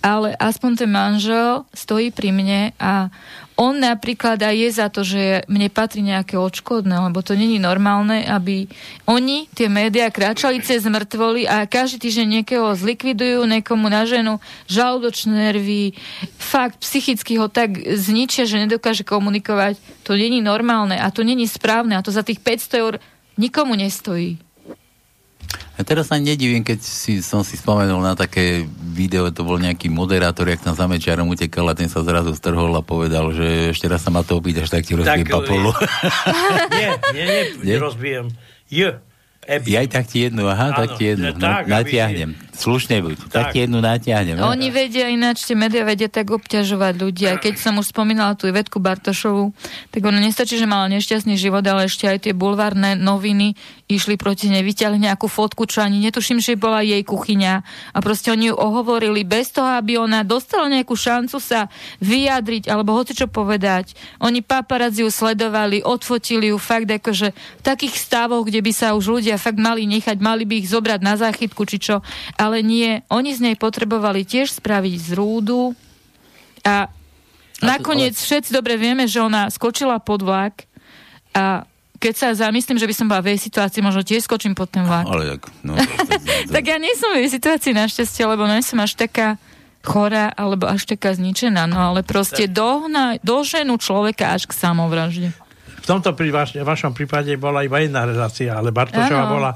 [0.00, 3.12] ale aspoň ten manžel stojí pri mne a
[3.60, 8.24] on napríklad aj je za to, že mne patrí nejaké odškodné, lebo to není normálne,
[8.24, 8.64] aby
[9.04, 15.52] oni, tie médiá, kráčali cez mŕtvoly a každý týždeň niekoho zlikvidujú, niekomu na ženu žalúdočné
[15.52, 15.92] nervy,
[16.40, 19.76] fakt psychicky ho tak zničia, že nedokáže komunikovať.
[20.08, 22.94] To není normálne a to není správne a to za tých 500 eur
[23.36, 24.40] nikomu nestojí.
[25.80, 29.88] Ja teraz sa nedivím, keď si, som si spomenul na také video, to bol nejaký
[29.88, 33.88] moderátor, jak tam za mečiarom utekal a ten sa zrazu strhol a povedal, že ešte
[33.88, 35.72] raz sa ma to opýtaš, tak ti rozbijem tak, papolu.
[36.76, 38.28] Nie, nie, nie, nie, rozbijem.
[38.68, 38.92] Je.
[39.50, 39.74] Ebi.
[39.74, 41.34] Ja aj tak ti jednu, aha, Áno, tak ti jednu.
[41.34, 42.38] Tak, natiahnem.
[42.38, 42.50] Si...
[42.60, 43.16] Slušne buď.
[43.26, 43.32] Tak.
[43.32, 44.36] tak ti jednu natiahnem.
[44.36, 44.52] No?
[44.52, 47.40] Oni vedia ináč, tie médiá vedia tak obťažovať ľudia.
[47.40, 49.56] Keď som už spomínala tú Ivetku Bartošovu,
[49.88, 53.56] tak ono nestačí, že mala nešťastný život, ale ešte aj tie bulvárne noviny
[53.88, 57.54] išli proti nej, vyťahli nejakú fotku, čo ani netuším, že bola jej kuchyňa.
[57.96, 61.72] A proste oni ju ohovorili bez toho, aby ona dostala nejakú šancu sa
[62.04, 63.96] vyjadriť alebo hoci čo povedať.
[64.20, 69.18] Oni paparazzi ju sledovali, odfotili ju fakt akože v takých stavoch, kde by sa už
[69.18, 72.04] ľudia fakt mali nechať, mali by ich zobrať na záchytku či čo.
[72.36, 75.72] Ale nie, oni z nej potrebovali tiež spraviť zrúdu
[76.62, 76.92] a
[77.64, 80.68] nakoniec všetci dobre vieme, že ona skočila pod vlak
[81.32, 81.64] a
[82.00, 84.88] keď sa zamyslím, že by som bola v jej situácii, možno tiež skočím pod ten
[84.88, 85.04] vlak.
[85.04, 85.76] Ale tak, no,
[86.56, 89.36] tak ja nie som v jej situácii našťastie, lebo nie som až taká
[89.84, 95.28] chorá alebo až taká zničená, no ale proste dohna, doženú človeka až k samovražde.
[95.80, 99.50] V tomto pri vaš, vašom prípade bola iba jedna relácia, ale Bartošová bola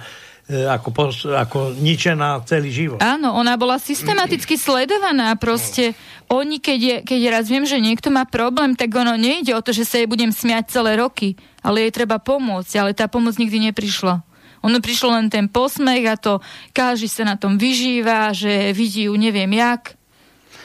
[0.49, 2.99] e, ako, pos, ako ničená celý život.
[3.05, 5.93] Áno, ona bola systematicky sledovaná proste.
[6.33, 9.77] Oni, keď, je, keď raz viem, že niekto má problém, tak ono nejde o to,
[9.77, 13.71] že sa jej budem smiať celé roky, ale jej treba pomôcť, ale tá pomoc nikdy
[13.71, 14.25] neprišla.
[14.65, 16.41] Ono prišlo len ten posmech a to
[16.73, 19.93] každý sa na tom vyžíva, že vidí ju neviem jak.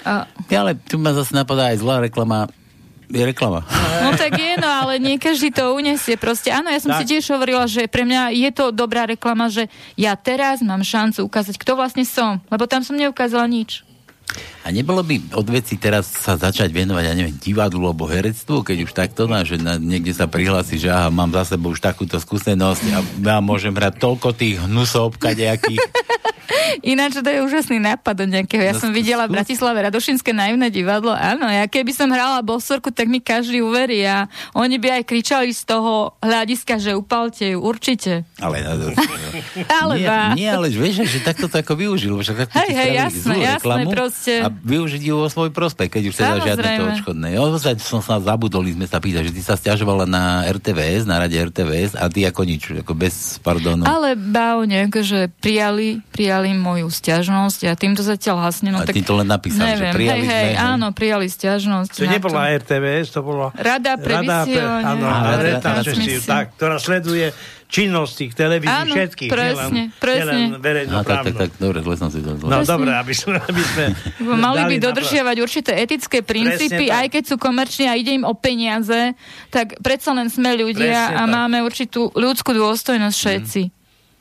[0.07, 0.23] A...
[0.47, 2.47] Ja, ale tu ma zase napadá aj zlá reklama
[3.09, 3.65] je reklama.
[4.05, 6.13] No tak je, no ale nie každý to unesie.
[6.15, 7.03] Proste áno, ja som tak.
[7.03, 9.65] si tiež hovorila, že pre mňa je to dobrá reklama, že
[9.97, 12.37] ja teraz mám šancu ukázať, kto vlastne som.
[12.53, 13.81] Lebo tam som neukázala nič.
[14.69, 18.85] A nebolo by od veci teraz sa začať venovať, ja neviem, divadlu alebo herectvu, keď
[18.85, 22.21] už takto na, že na, niekde sa prihlási, že aha, mám za sebou už takúto
[22.21, 25.81] skúsenosť a ja môžem hrať toľko tých hnusov kadejakých.
[26.85, 28.61] Ináč to je úžasný nápad od nejakého.
[28.61, 31.13] Ja no, som videla v Bratislave Radošinské naivné divadlo.
[31.13, 35.49] Áno, ja keby som hrala bosorku, tak mi každý uverí a oni by aj kričali
[35.53, 38.25] z toho hľadiska, že upalte ju, určite.
[38.41, 38.61] Ale,
[39.69, 42.15] ale nie, nie, ale vieš, že takto to ako využil.
[42.19, 44.33] Však hej, hej, jasné, jasné, proste.
[44.45, 47.27] A využiť ju vo svoj prospech, keď už teda žiadne to odškodné.
[47.39, 51.35] Ozaj som sa zabudol, sme sa pýtať, že ty sa stiažovala na RTVS, na rade
[51.35, 53.87] RTVS a ty ako nič, ako bez pardonu.
[53.87, 58.71] Ale báo nejako, že prijali, prijali moju stiažnosť a týmto zatiaľ hasne.
[58.71, 61.91] No, a tak, ty to len napísal, neviem, že prijali hej, hej, áno, prijali stiažnosť.
[61.95, 62.55] To nebola to...
[62.63, 67.31] RTVS, to bola Rada pre Rada pre, áno, Rada, ktorá sleduje
[67.69, 69.29] tých televízií Áno, všetkých.
[69.29, 70.41] presne, nielen, presne.
[70.57, 72.49] Nielen tak, tak, tak, dobre, zle som si to zle.
[72.49, 73.85] No dobre, aby sme, aby sme
[74.49, 75.41] Mali by dodržiavať na...
[75.45, 79.13] určité etické princípy, aj keď sú komerční a ide im o peniaze,
[79.53, 81.33] tak predsa len sme ľudia presne a tak.
[81.37, 83.21] máme určitú ľudskú dôstojnosť mhm.
[83.21, 83.61] všetci.
[83.69, 83.73] Mm.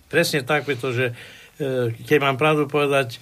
[0.08, 1.12] Presne tak, pretože
[1.56, 3.16] e, keď mám pravdu povedať,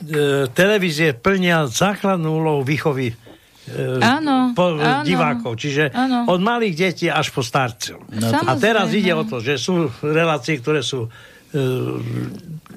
[0.00, 3.16] e, televízie plnia základnú úlohu výchovy
[3.68, 5.54] E, áno, po, áno, divákov.
[5.54, 6.26] Čiže áno.
[6.26, 8.02] od malých detí až po starcov.
[8.10, 11.08] No, a teraz ide o to, že sú relácie, ktoré sú e,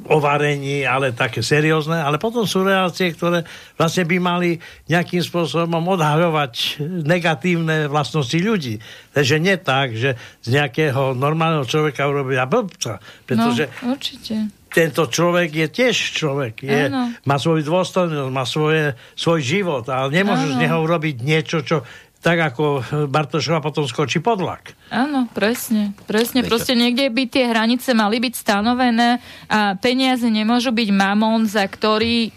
[0.06, 3.42] o varení, ale také seriózne, ale potom sú relácie, ktoré
[3.82, 4.50] vlastne by mali
[4.86, 8.78] nejakým spôsobom odhaľovať negatívne vlastnosti ľudí.
[9.18, 10.14] Takže nie tak, že
[10.46, 13.02] z nejakého normálneho človeka urobia blbca.
[13.26, 16.64] Pretože no, určite tento človek je tiež človek.
[16.64, 16.88] Je,
[17.28, 21.84] má svoju dôstojnosť, má svoje, svoj život, ale nemôžeš z neho urobiť niečo, čo
[22.22, 24.78] tak ako Bartošova potom skočí pod vlak.
[24.94, 25.98] Áno, presne.
[26.06, 29.18] Presne, proste niekde by tie hranice mali byť stanovené
[29.50, 32.30] a peniaze nemôžu byť mamon, za ktorý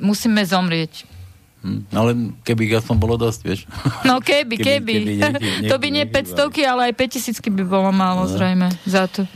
[0.00, 1.04] musíme zomrieť.
[1.60, 2.10] Hm, ale
[2.48, 3.60] keby aspoň bolo dosť, vieš.
[4.08, 4.64] No keby, keby.
[4.64, 4.92] keby.
[4.94, 8.32] keby niekde, niekde, to by nie 500, ale aj 5000 by bolo málo, no.
[8.32, 9.28] zrejme, za to.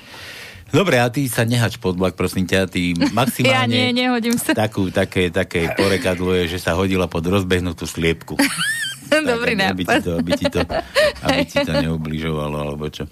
[0.70, 3.54] Dobre, a ty sa nehač pod vlak, prosím ťa, ty maximálne...
[3.54, 4.54] Ja nie, nehodím sa.
[4.54, 8.38] Takú, také, také porekadlo je, že sa hodila pod rozbehnutú sliepku.
[9.10, 9.74] Dobrý nápad.
[9.74, 10.60] Aby ti to, aby ti to,
[11.26, 13.10] aby ti to neubližovalo, alebo čo.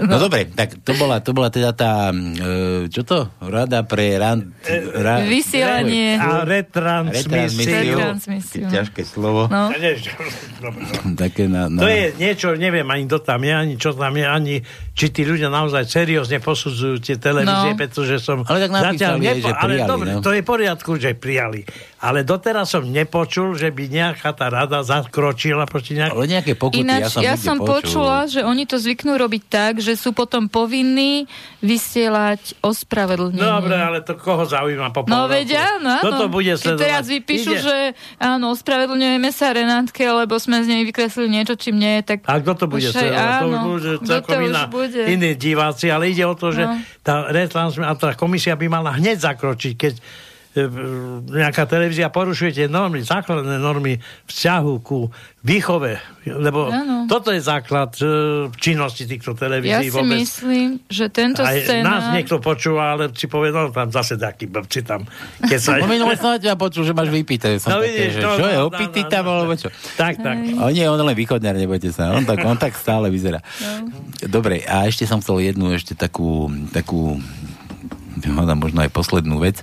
[0.00, 3.28] No, no dobre, tak to bola, to bola teda tá, e, čo to?
[3.44, 4.56] Rada pre ran,
[4.96, 6.16] ra, Vysielanie.
[6.16, 8.00] A retransmisiu.
[8.00, 8.66] retransmisiu.
[8.72, 9.46] Ťažké slovo.
[9.52, 9.68] No.
[11.22, 11.80] Také na, na...
[11.84, 14.54] To je niečo, neviem ani to tam je, ani čo tam je, ani
[14.94, 17.78] či tí ľudia naozaj seriózne posudzujú tie televízie, no.
[17.78, 18.46] pretože som...
[18.46, 19.42] Ale tak zatiaľ nepo...
[19.42, 20.22] že prijali, ale dobre, no?
[20.22, 21.66] to je v poriadku, že prijali.
[21.98, 26.14] Ale doteraz som nepočul, že by nejaká tá rada zakročila proti nejaké...
[26.14, 29.72] Ale nejaké pokuty, Ináč, ja som, ja som počula, že oni to zvyknú robiť tak,
[29.82, 31.26] že sú potom povinní
[31.58, 33.42] vysielať ospravedlnenie.
[33.42, 36.06] Dobre, ale to koho zaujíma po No veď áno, áno.
[36.06, 36.78] Toto bude sledovať.
[36.78, 37.62] Keď teraz vypíšu, Ide.
[37.66, 37.76] že
[38.22, 42.18] áno, ospravedlňujeme sa Renátke, lebo sme z nej vykreslili niečo, čím nie je, tak...
[42.30, 43.42] A kto to bude sledovať?
[43.42, 44.83] To už bude celkom iná, bude.
[44.92, 46.76] Iní diváci, ale ide o to, že no.
[47.00, 47.30] tá,
[47.96, 49.94] tá komisia by mala hneď zakročiť, keď
[50.54, 53.98] nejaká televízia porušuje tie normy, základné normy
[54.30, 55.10] vzťahu ku
[55.42, 55.98] výchove,
[56.30, 57.10] lebo ano.
[57.10, 59.74] toto je základ uh, činnosti týchto televízií.
[59.74, 60.14] Ja si vôbec.
[60.22, 61.84] myslím, že tento Aj scéna...
[61.84, 65.04] Nás niekto počúva, ale si no tam zase taký blbci tam.
[65.42, 65.76] Keď sa...
[65.82, 67.58] no minulé som ťa počul, že máš vypité.
[67.58, 69.54] Som no, také, vidíš, že, no, čo no, je, no, opitý no, tam, no, alebo
[69.58, 69.68] čo?
[69.98, 70.36] Tak, tak.
[70.54, 72.14] O nie, on len východňar, nebojte sa.
[72.14, 73.42] On tak, on tak stále vyzerá.
[73.58, 73.90] No.
[74.30, 77.18] Dobre, a ešte som chcel jednu ešte takú, takú
[78.32, 79.60] možno aj poslednú vec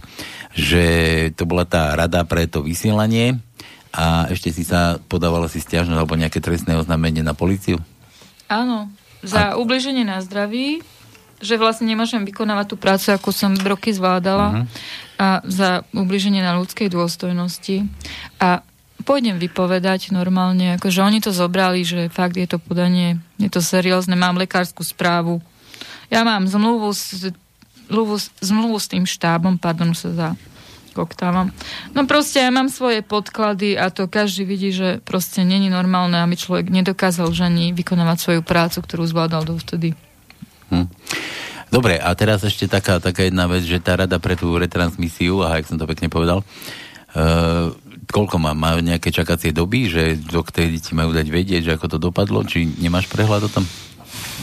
[0.51, 0.83] že
[1.35, 3.39] to bola tá rada pre to vysielanie
[3.91, 7.79] a ešte si sa podávala si stiažnosť alebo nejaké trestné oznámenie na policiu?
[8.47, 8.91] Áno,
[9.23, 9.57] za a...
[9.59, 10.83] ubliženie na zdraví,
[11.41, 14.65] že vlastne nemôžem vykonávať tú prácu, ako som roky zvládala uh-huh.
[15.17, 17.89] a za ubliženie na ľudskej dôstojnosti.
[18.37, 18.61] A
[19.01, 24.13] pôjdem vypovedať normálne, akože oni to zobrali, že fakt je to podanie, je to seriózne,
[24.13, 25.41] mám lekárskú správu.
[26.13, 27.33] Ja mám zmluvu s
[27.91, 30.27] zmluvu, zmluvu s tým štábom, pardon sa za
[30.91, 31.51] koktávam.
[31.95, 36.35] No proste ja mám svoje podklady a to každý vidí, že proste není normálne, aby
[36.35, 39.95] človek nedokázal už ani vykonávať svoju prácu, ktorú zvládal dovtedy.
[40.71, 40.87] Hm.
[41.71, 45.63] Dobre, a teraz ešte taká, taká jedna vec, že tá rada pre tú retransmisiu, aha,
[45.63, 47.71] jak som to pekne povedal, uh,
[48.11, 48.51] koľko má?
[48.51, 52.43] Má nejaké čakacie doby, že doktori ti majú dať vedieť, že ako to dopadlo?
[52.43, 53.63] Či nemáš prehľad o tom?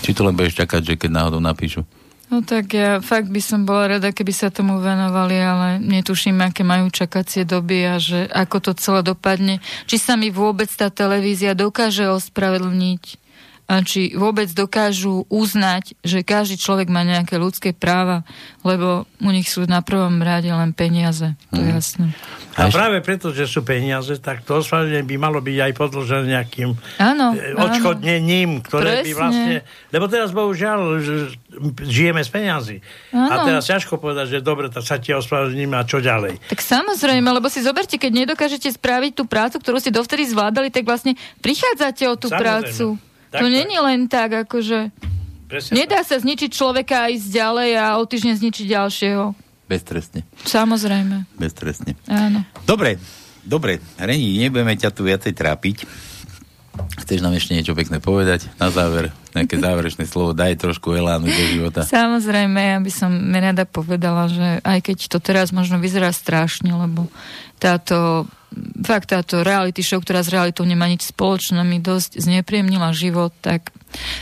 [0.01, 1.84] Či to len budeš čakať, že keď náhodou napíšu?
[2.29, 6.61] No tak ja fakt by som bola rada, keby sa tomu venovali, ale netuším, aké
[6.61, 9.64] majú čakacie doby a že ako to celé dopadne.
[9.89, 13.28] Či sa mi vôbec tá televízia dokáže ospravedlniť
[13.68, 18.24] a či vôbec dokážu uznať, že každý človek má nejaké ľudské práva,
[18.64, 21.36] lebo u nich sú na prvom rade len peniaze.
[21.52, 21.76] To je mhm.
[21.76, 22.06] jasné.
[22.58, 26.74] A, práve preto, že sú peniaze, tak to ospravedlenie by malo byť aj podložené nejakým
[26.98, 29.04] áno, e, odškodnením, ktoré Presne.
[29.04, 29.54] by vlastne...
[29.94, 30.98] Lebo teraz bohužiaľ
[31.86, 32.76] žijeme z peniazy.
[33.14, 33.30] Áno.
[33.30, 36.42] A teraz ťažko povedať, že dobre, tak sa ti ospravedlním a čo ďalej.
[36.50, 40.82] Tak samozrejme, lebo si zoberte, keď nedokážete spraviť tú prácu, ktorú ste dovtedy zvládali, tak
[40.82, 42.42] vlastne prichádzate o tú samozrejme.
[42.42, 42.86] prácu.
[43.29, 44.93] Tak, to není len tak, akože...
[45.49, 46.09] Presne Nedá tak.
[46.12, 49.24] sa zničiť človeka a ísť ďalej a o týždeň zničiť ďalšieho.
[49.64, 50.20] Beztrestne.
[50.45, 51.24] Samozrejme.
[51.41, 51.97] Beztrestne.
[52.09, 52.45] Áno.
[52.68, 53.01] Dobre,
[53.45, 53.81] dobre.
[53.97, 55.89] Reni, nebudeme ťa tu viacej trápiť.
[57.01, 59.11] Chceš nám ešte niečo pekné povedať na záver?
[59.33, 61.83] Nejaké záverečné slovo, daj trošku elánu do života.
[61.85, 67.11] Samozrejme, ja by som rada povedala, že aj keď to teraz možno vyzerá strašne, lebo
[67.59, 68.29] táto
[68.82, 73.70] fakt táto reality show, ktorá s realitou nemá nič spoločné, mi dosť znepríjemnila život, tak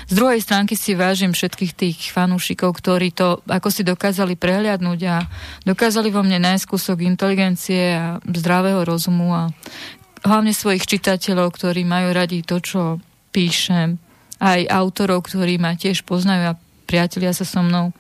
[0.07, 5.17] z druhej stránky si vážim všetkých tých fanúšikov, ktorí to ako si dokázali prehliadnúť a
[5.63, 9.43] dokázali vo mne nájsť kúsok inteligencie a zdravého rozumu a
[10.27, 12.99] hlavne svojich čitateľov, ktorí majú radi to, čo
[13.31, 13.99] píšem,
[14.43, 17.95] aj autorov, ktorí ma tiež poznajú a priatelia sa so mnou.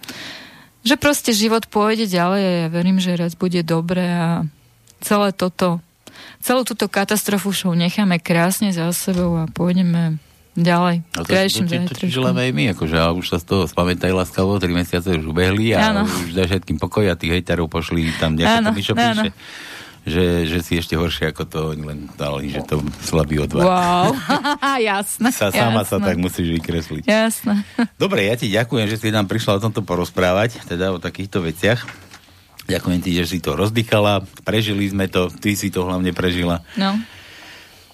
[0.86, 4.46] Že proste život pôjde ďalej a ja verím, že raz bude dobre a
[5.02, 5.82] celé toto
[6.40, 10.20] celú túto katastrofu show necháme krásne za sebou a pôjdeme
[10.56, 11.04] ďalej.
[11.14, 14.10] A to, to, to, to, to aj my, akože a už sa z toho spamätaj
[14.10, 16.08] láskavo, 3 mesiace už ubehli a ano.
[16.08, 19.30] už daj všetkým pokoj a tých hejterov pošli tam nejaké čo píše.
[20.06, 23.66] Že, že si ešte horšie ako to, oni len dali, že to slabý odvar.
[23.66, 24.14] Wow,
[24.78, 25.34] jasné.
[25.34, 25.90] Sa sama jasné.
[25.90, 27.02] sa tak musíš vykresliť.
[27.10, 27.66] Jasné.
[27.98, 32.05] Dobre, ja ti ďakujem, že si nám prišla o tomto porozprávať, teda o takýchto veciach.
[32.66, 36.66] Ďakujem ti, že si to rozdýchala, prežili sme to, ty si to hlavne prežila.
[36.74, 36.98] No.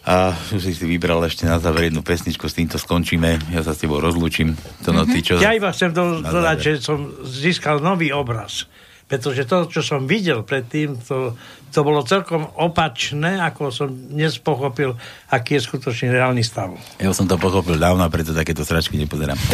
[0.02, 3.70] A už si si vybral ešte na záver jednu pesničku, s týmto skončíme, ja sa
[3.70, 4.58] s tebou rozlúčim.
[4.82, 5.38] To no, ty, čo...
[5.38, 8.66] Ja iba chcem do, dodať, že som získal nový obraz,
[9.06, 11.38] pretože to, čo som videl predtým, to,
[11.70, 14.98] to bolo celkom opačné, ako som dnes pochopil,
[15.30, 16.74] aký je skutočný reálny stav.
[16.98, 19.38] Ja som to pochopil dávno, preto takéto sračky nepozerám.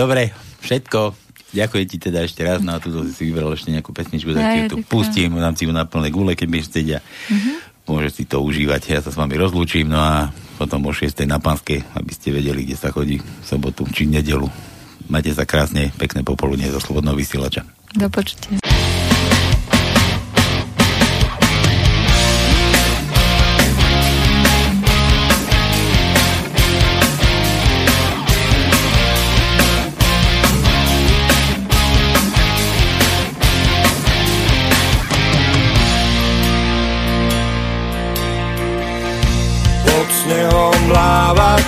[0.00, 0.32] Dobre,
[0.64, 1.23] všetko.
[1.54, 4.66] Ďakujem ti teda ešte raz, no a tu si vybral ešte nejakú pesničku, tak ja,
[4.66, 7.56] tu pustím, dám si ju na plné gule, keď budeš chcieť a uh-huh.
[7.86, 8.90] môžeš si to užívať.
[8.90, 11.14] Ja sa s vami rozlúčim, no a potom o 6.
[11.30, 14.50] na Panskej, aby ste vedeli, kde sa chodí v sobotu či nedelu.
[15.06, 17.62] Majte sa krásne, pekné popoludne zo Slobodného vysielača.
[17.94, 18.58] Do počutia.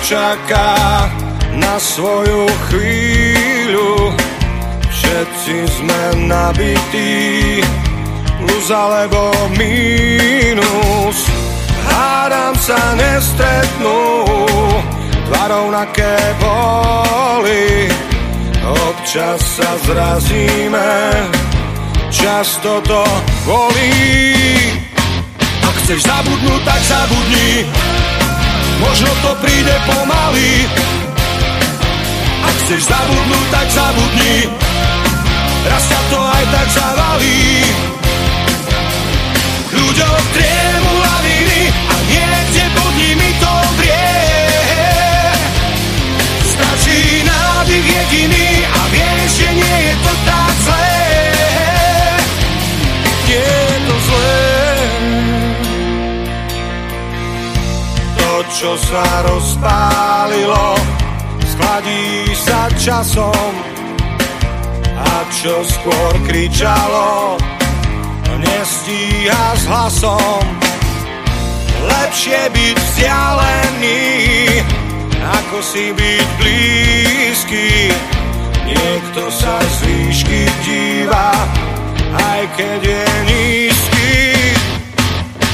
[0.07, 1.11] Čaká
[1.59, 4.15] na svoju chvíľu.
[4.87, 6.01] Všetci sme
[6.31, 7.59] nabití
[8.39, 11.17] Plus alebo mínus.
[11.91, 14.23] Hádam sa nestretnú
[15.27, 17.91] Dva rovnaké boli.
[18.63, 20.87] Občas sa zrazíme
[22.07, 23.03] Často to
[23.43, 24.71] bolí.
[25.67, 27.67] Ak chceš zabudnúť, tak zabudni
[28.77, 30.69] Možno to príde pomaly.
[32.45, 34.35] Ak chceš zabudnúť, tak zabudni.
[35.67, 37.65] Raz ťa to aj tak zavalí.
[39.67, 44.09] Ľuďom triemu laviny A niekde pod nimi to vrie.
[46.47, 50.95] Stačí nádych jediný A vieš, že nie je to tak zlé.
[53.27, 53.76] Nie
[58.57, 60.73] čo sa rozpálilo,
[61.45, 63.53] skladí sa časom
[64.97, 67.37] a čo skôr kričalo,
[68.41, 70.41] nestíha s hlasom.
[71.85, 74.09] Lepšie byť vzdialený,
[75.21, 77.93] ako si byť blízky.
[78.65, 81.29] Niekto sa z výšky díva,
[82.09, 84.13] aj keď je nízky.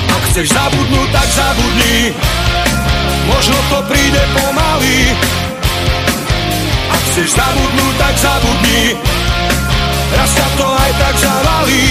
[0.08, 2.16] Ak chceš zabudnúť, tak zabudni.
[3.28, 5.16] Možno to príde pomaly
[6.92, 8.84] Ak chceš zabudnúť, tak zabudni.
[10.14, 11.90] Raz ťa to aj tak zavalí.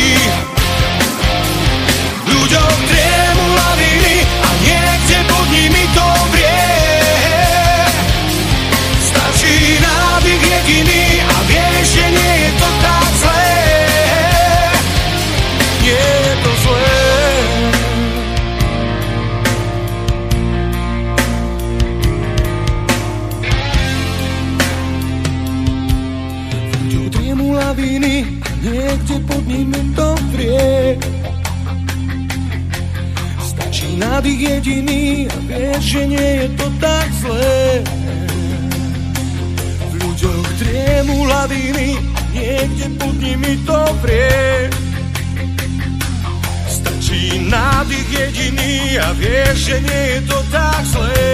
[2.23, 6.22] Ľuďom triemu laviny a niekde pod nimi to
[29.95, 30.99] to vrie.
[33.43, 37.83] Stačí nádych jediný a vieš, že nie je to tak zlé.
[39.91, 41.89] V ľuďoch triemu laviny
[42.33, 44.71] niekde pod nimi to vrie.
[46.69, 51.31] Stačí nádych jediný a vieš, že nie je to tak zlé.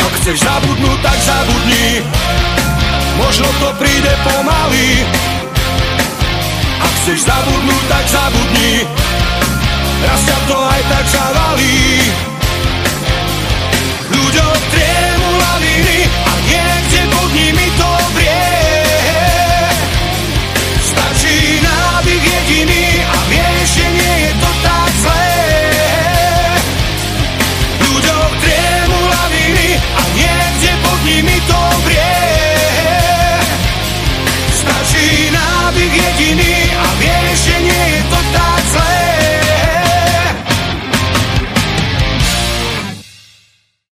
[0.00, 2.49] Ak chceš zabudnúť, tak zabudni.
[3.20, 5.04] Možno to príde pomaly.
[6.80, 8.88] Ak chceš zabudnúť, tak zabudni.
[10.00, 11.80] Raz ťa to aj tak zavalí.
[14.10, 17.89] Ľuďom triemu laviny A niekde pod nimi to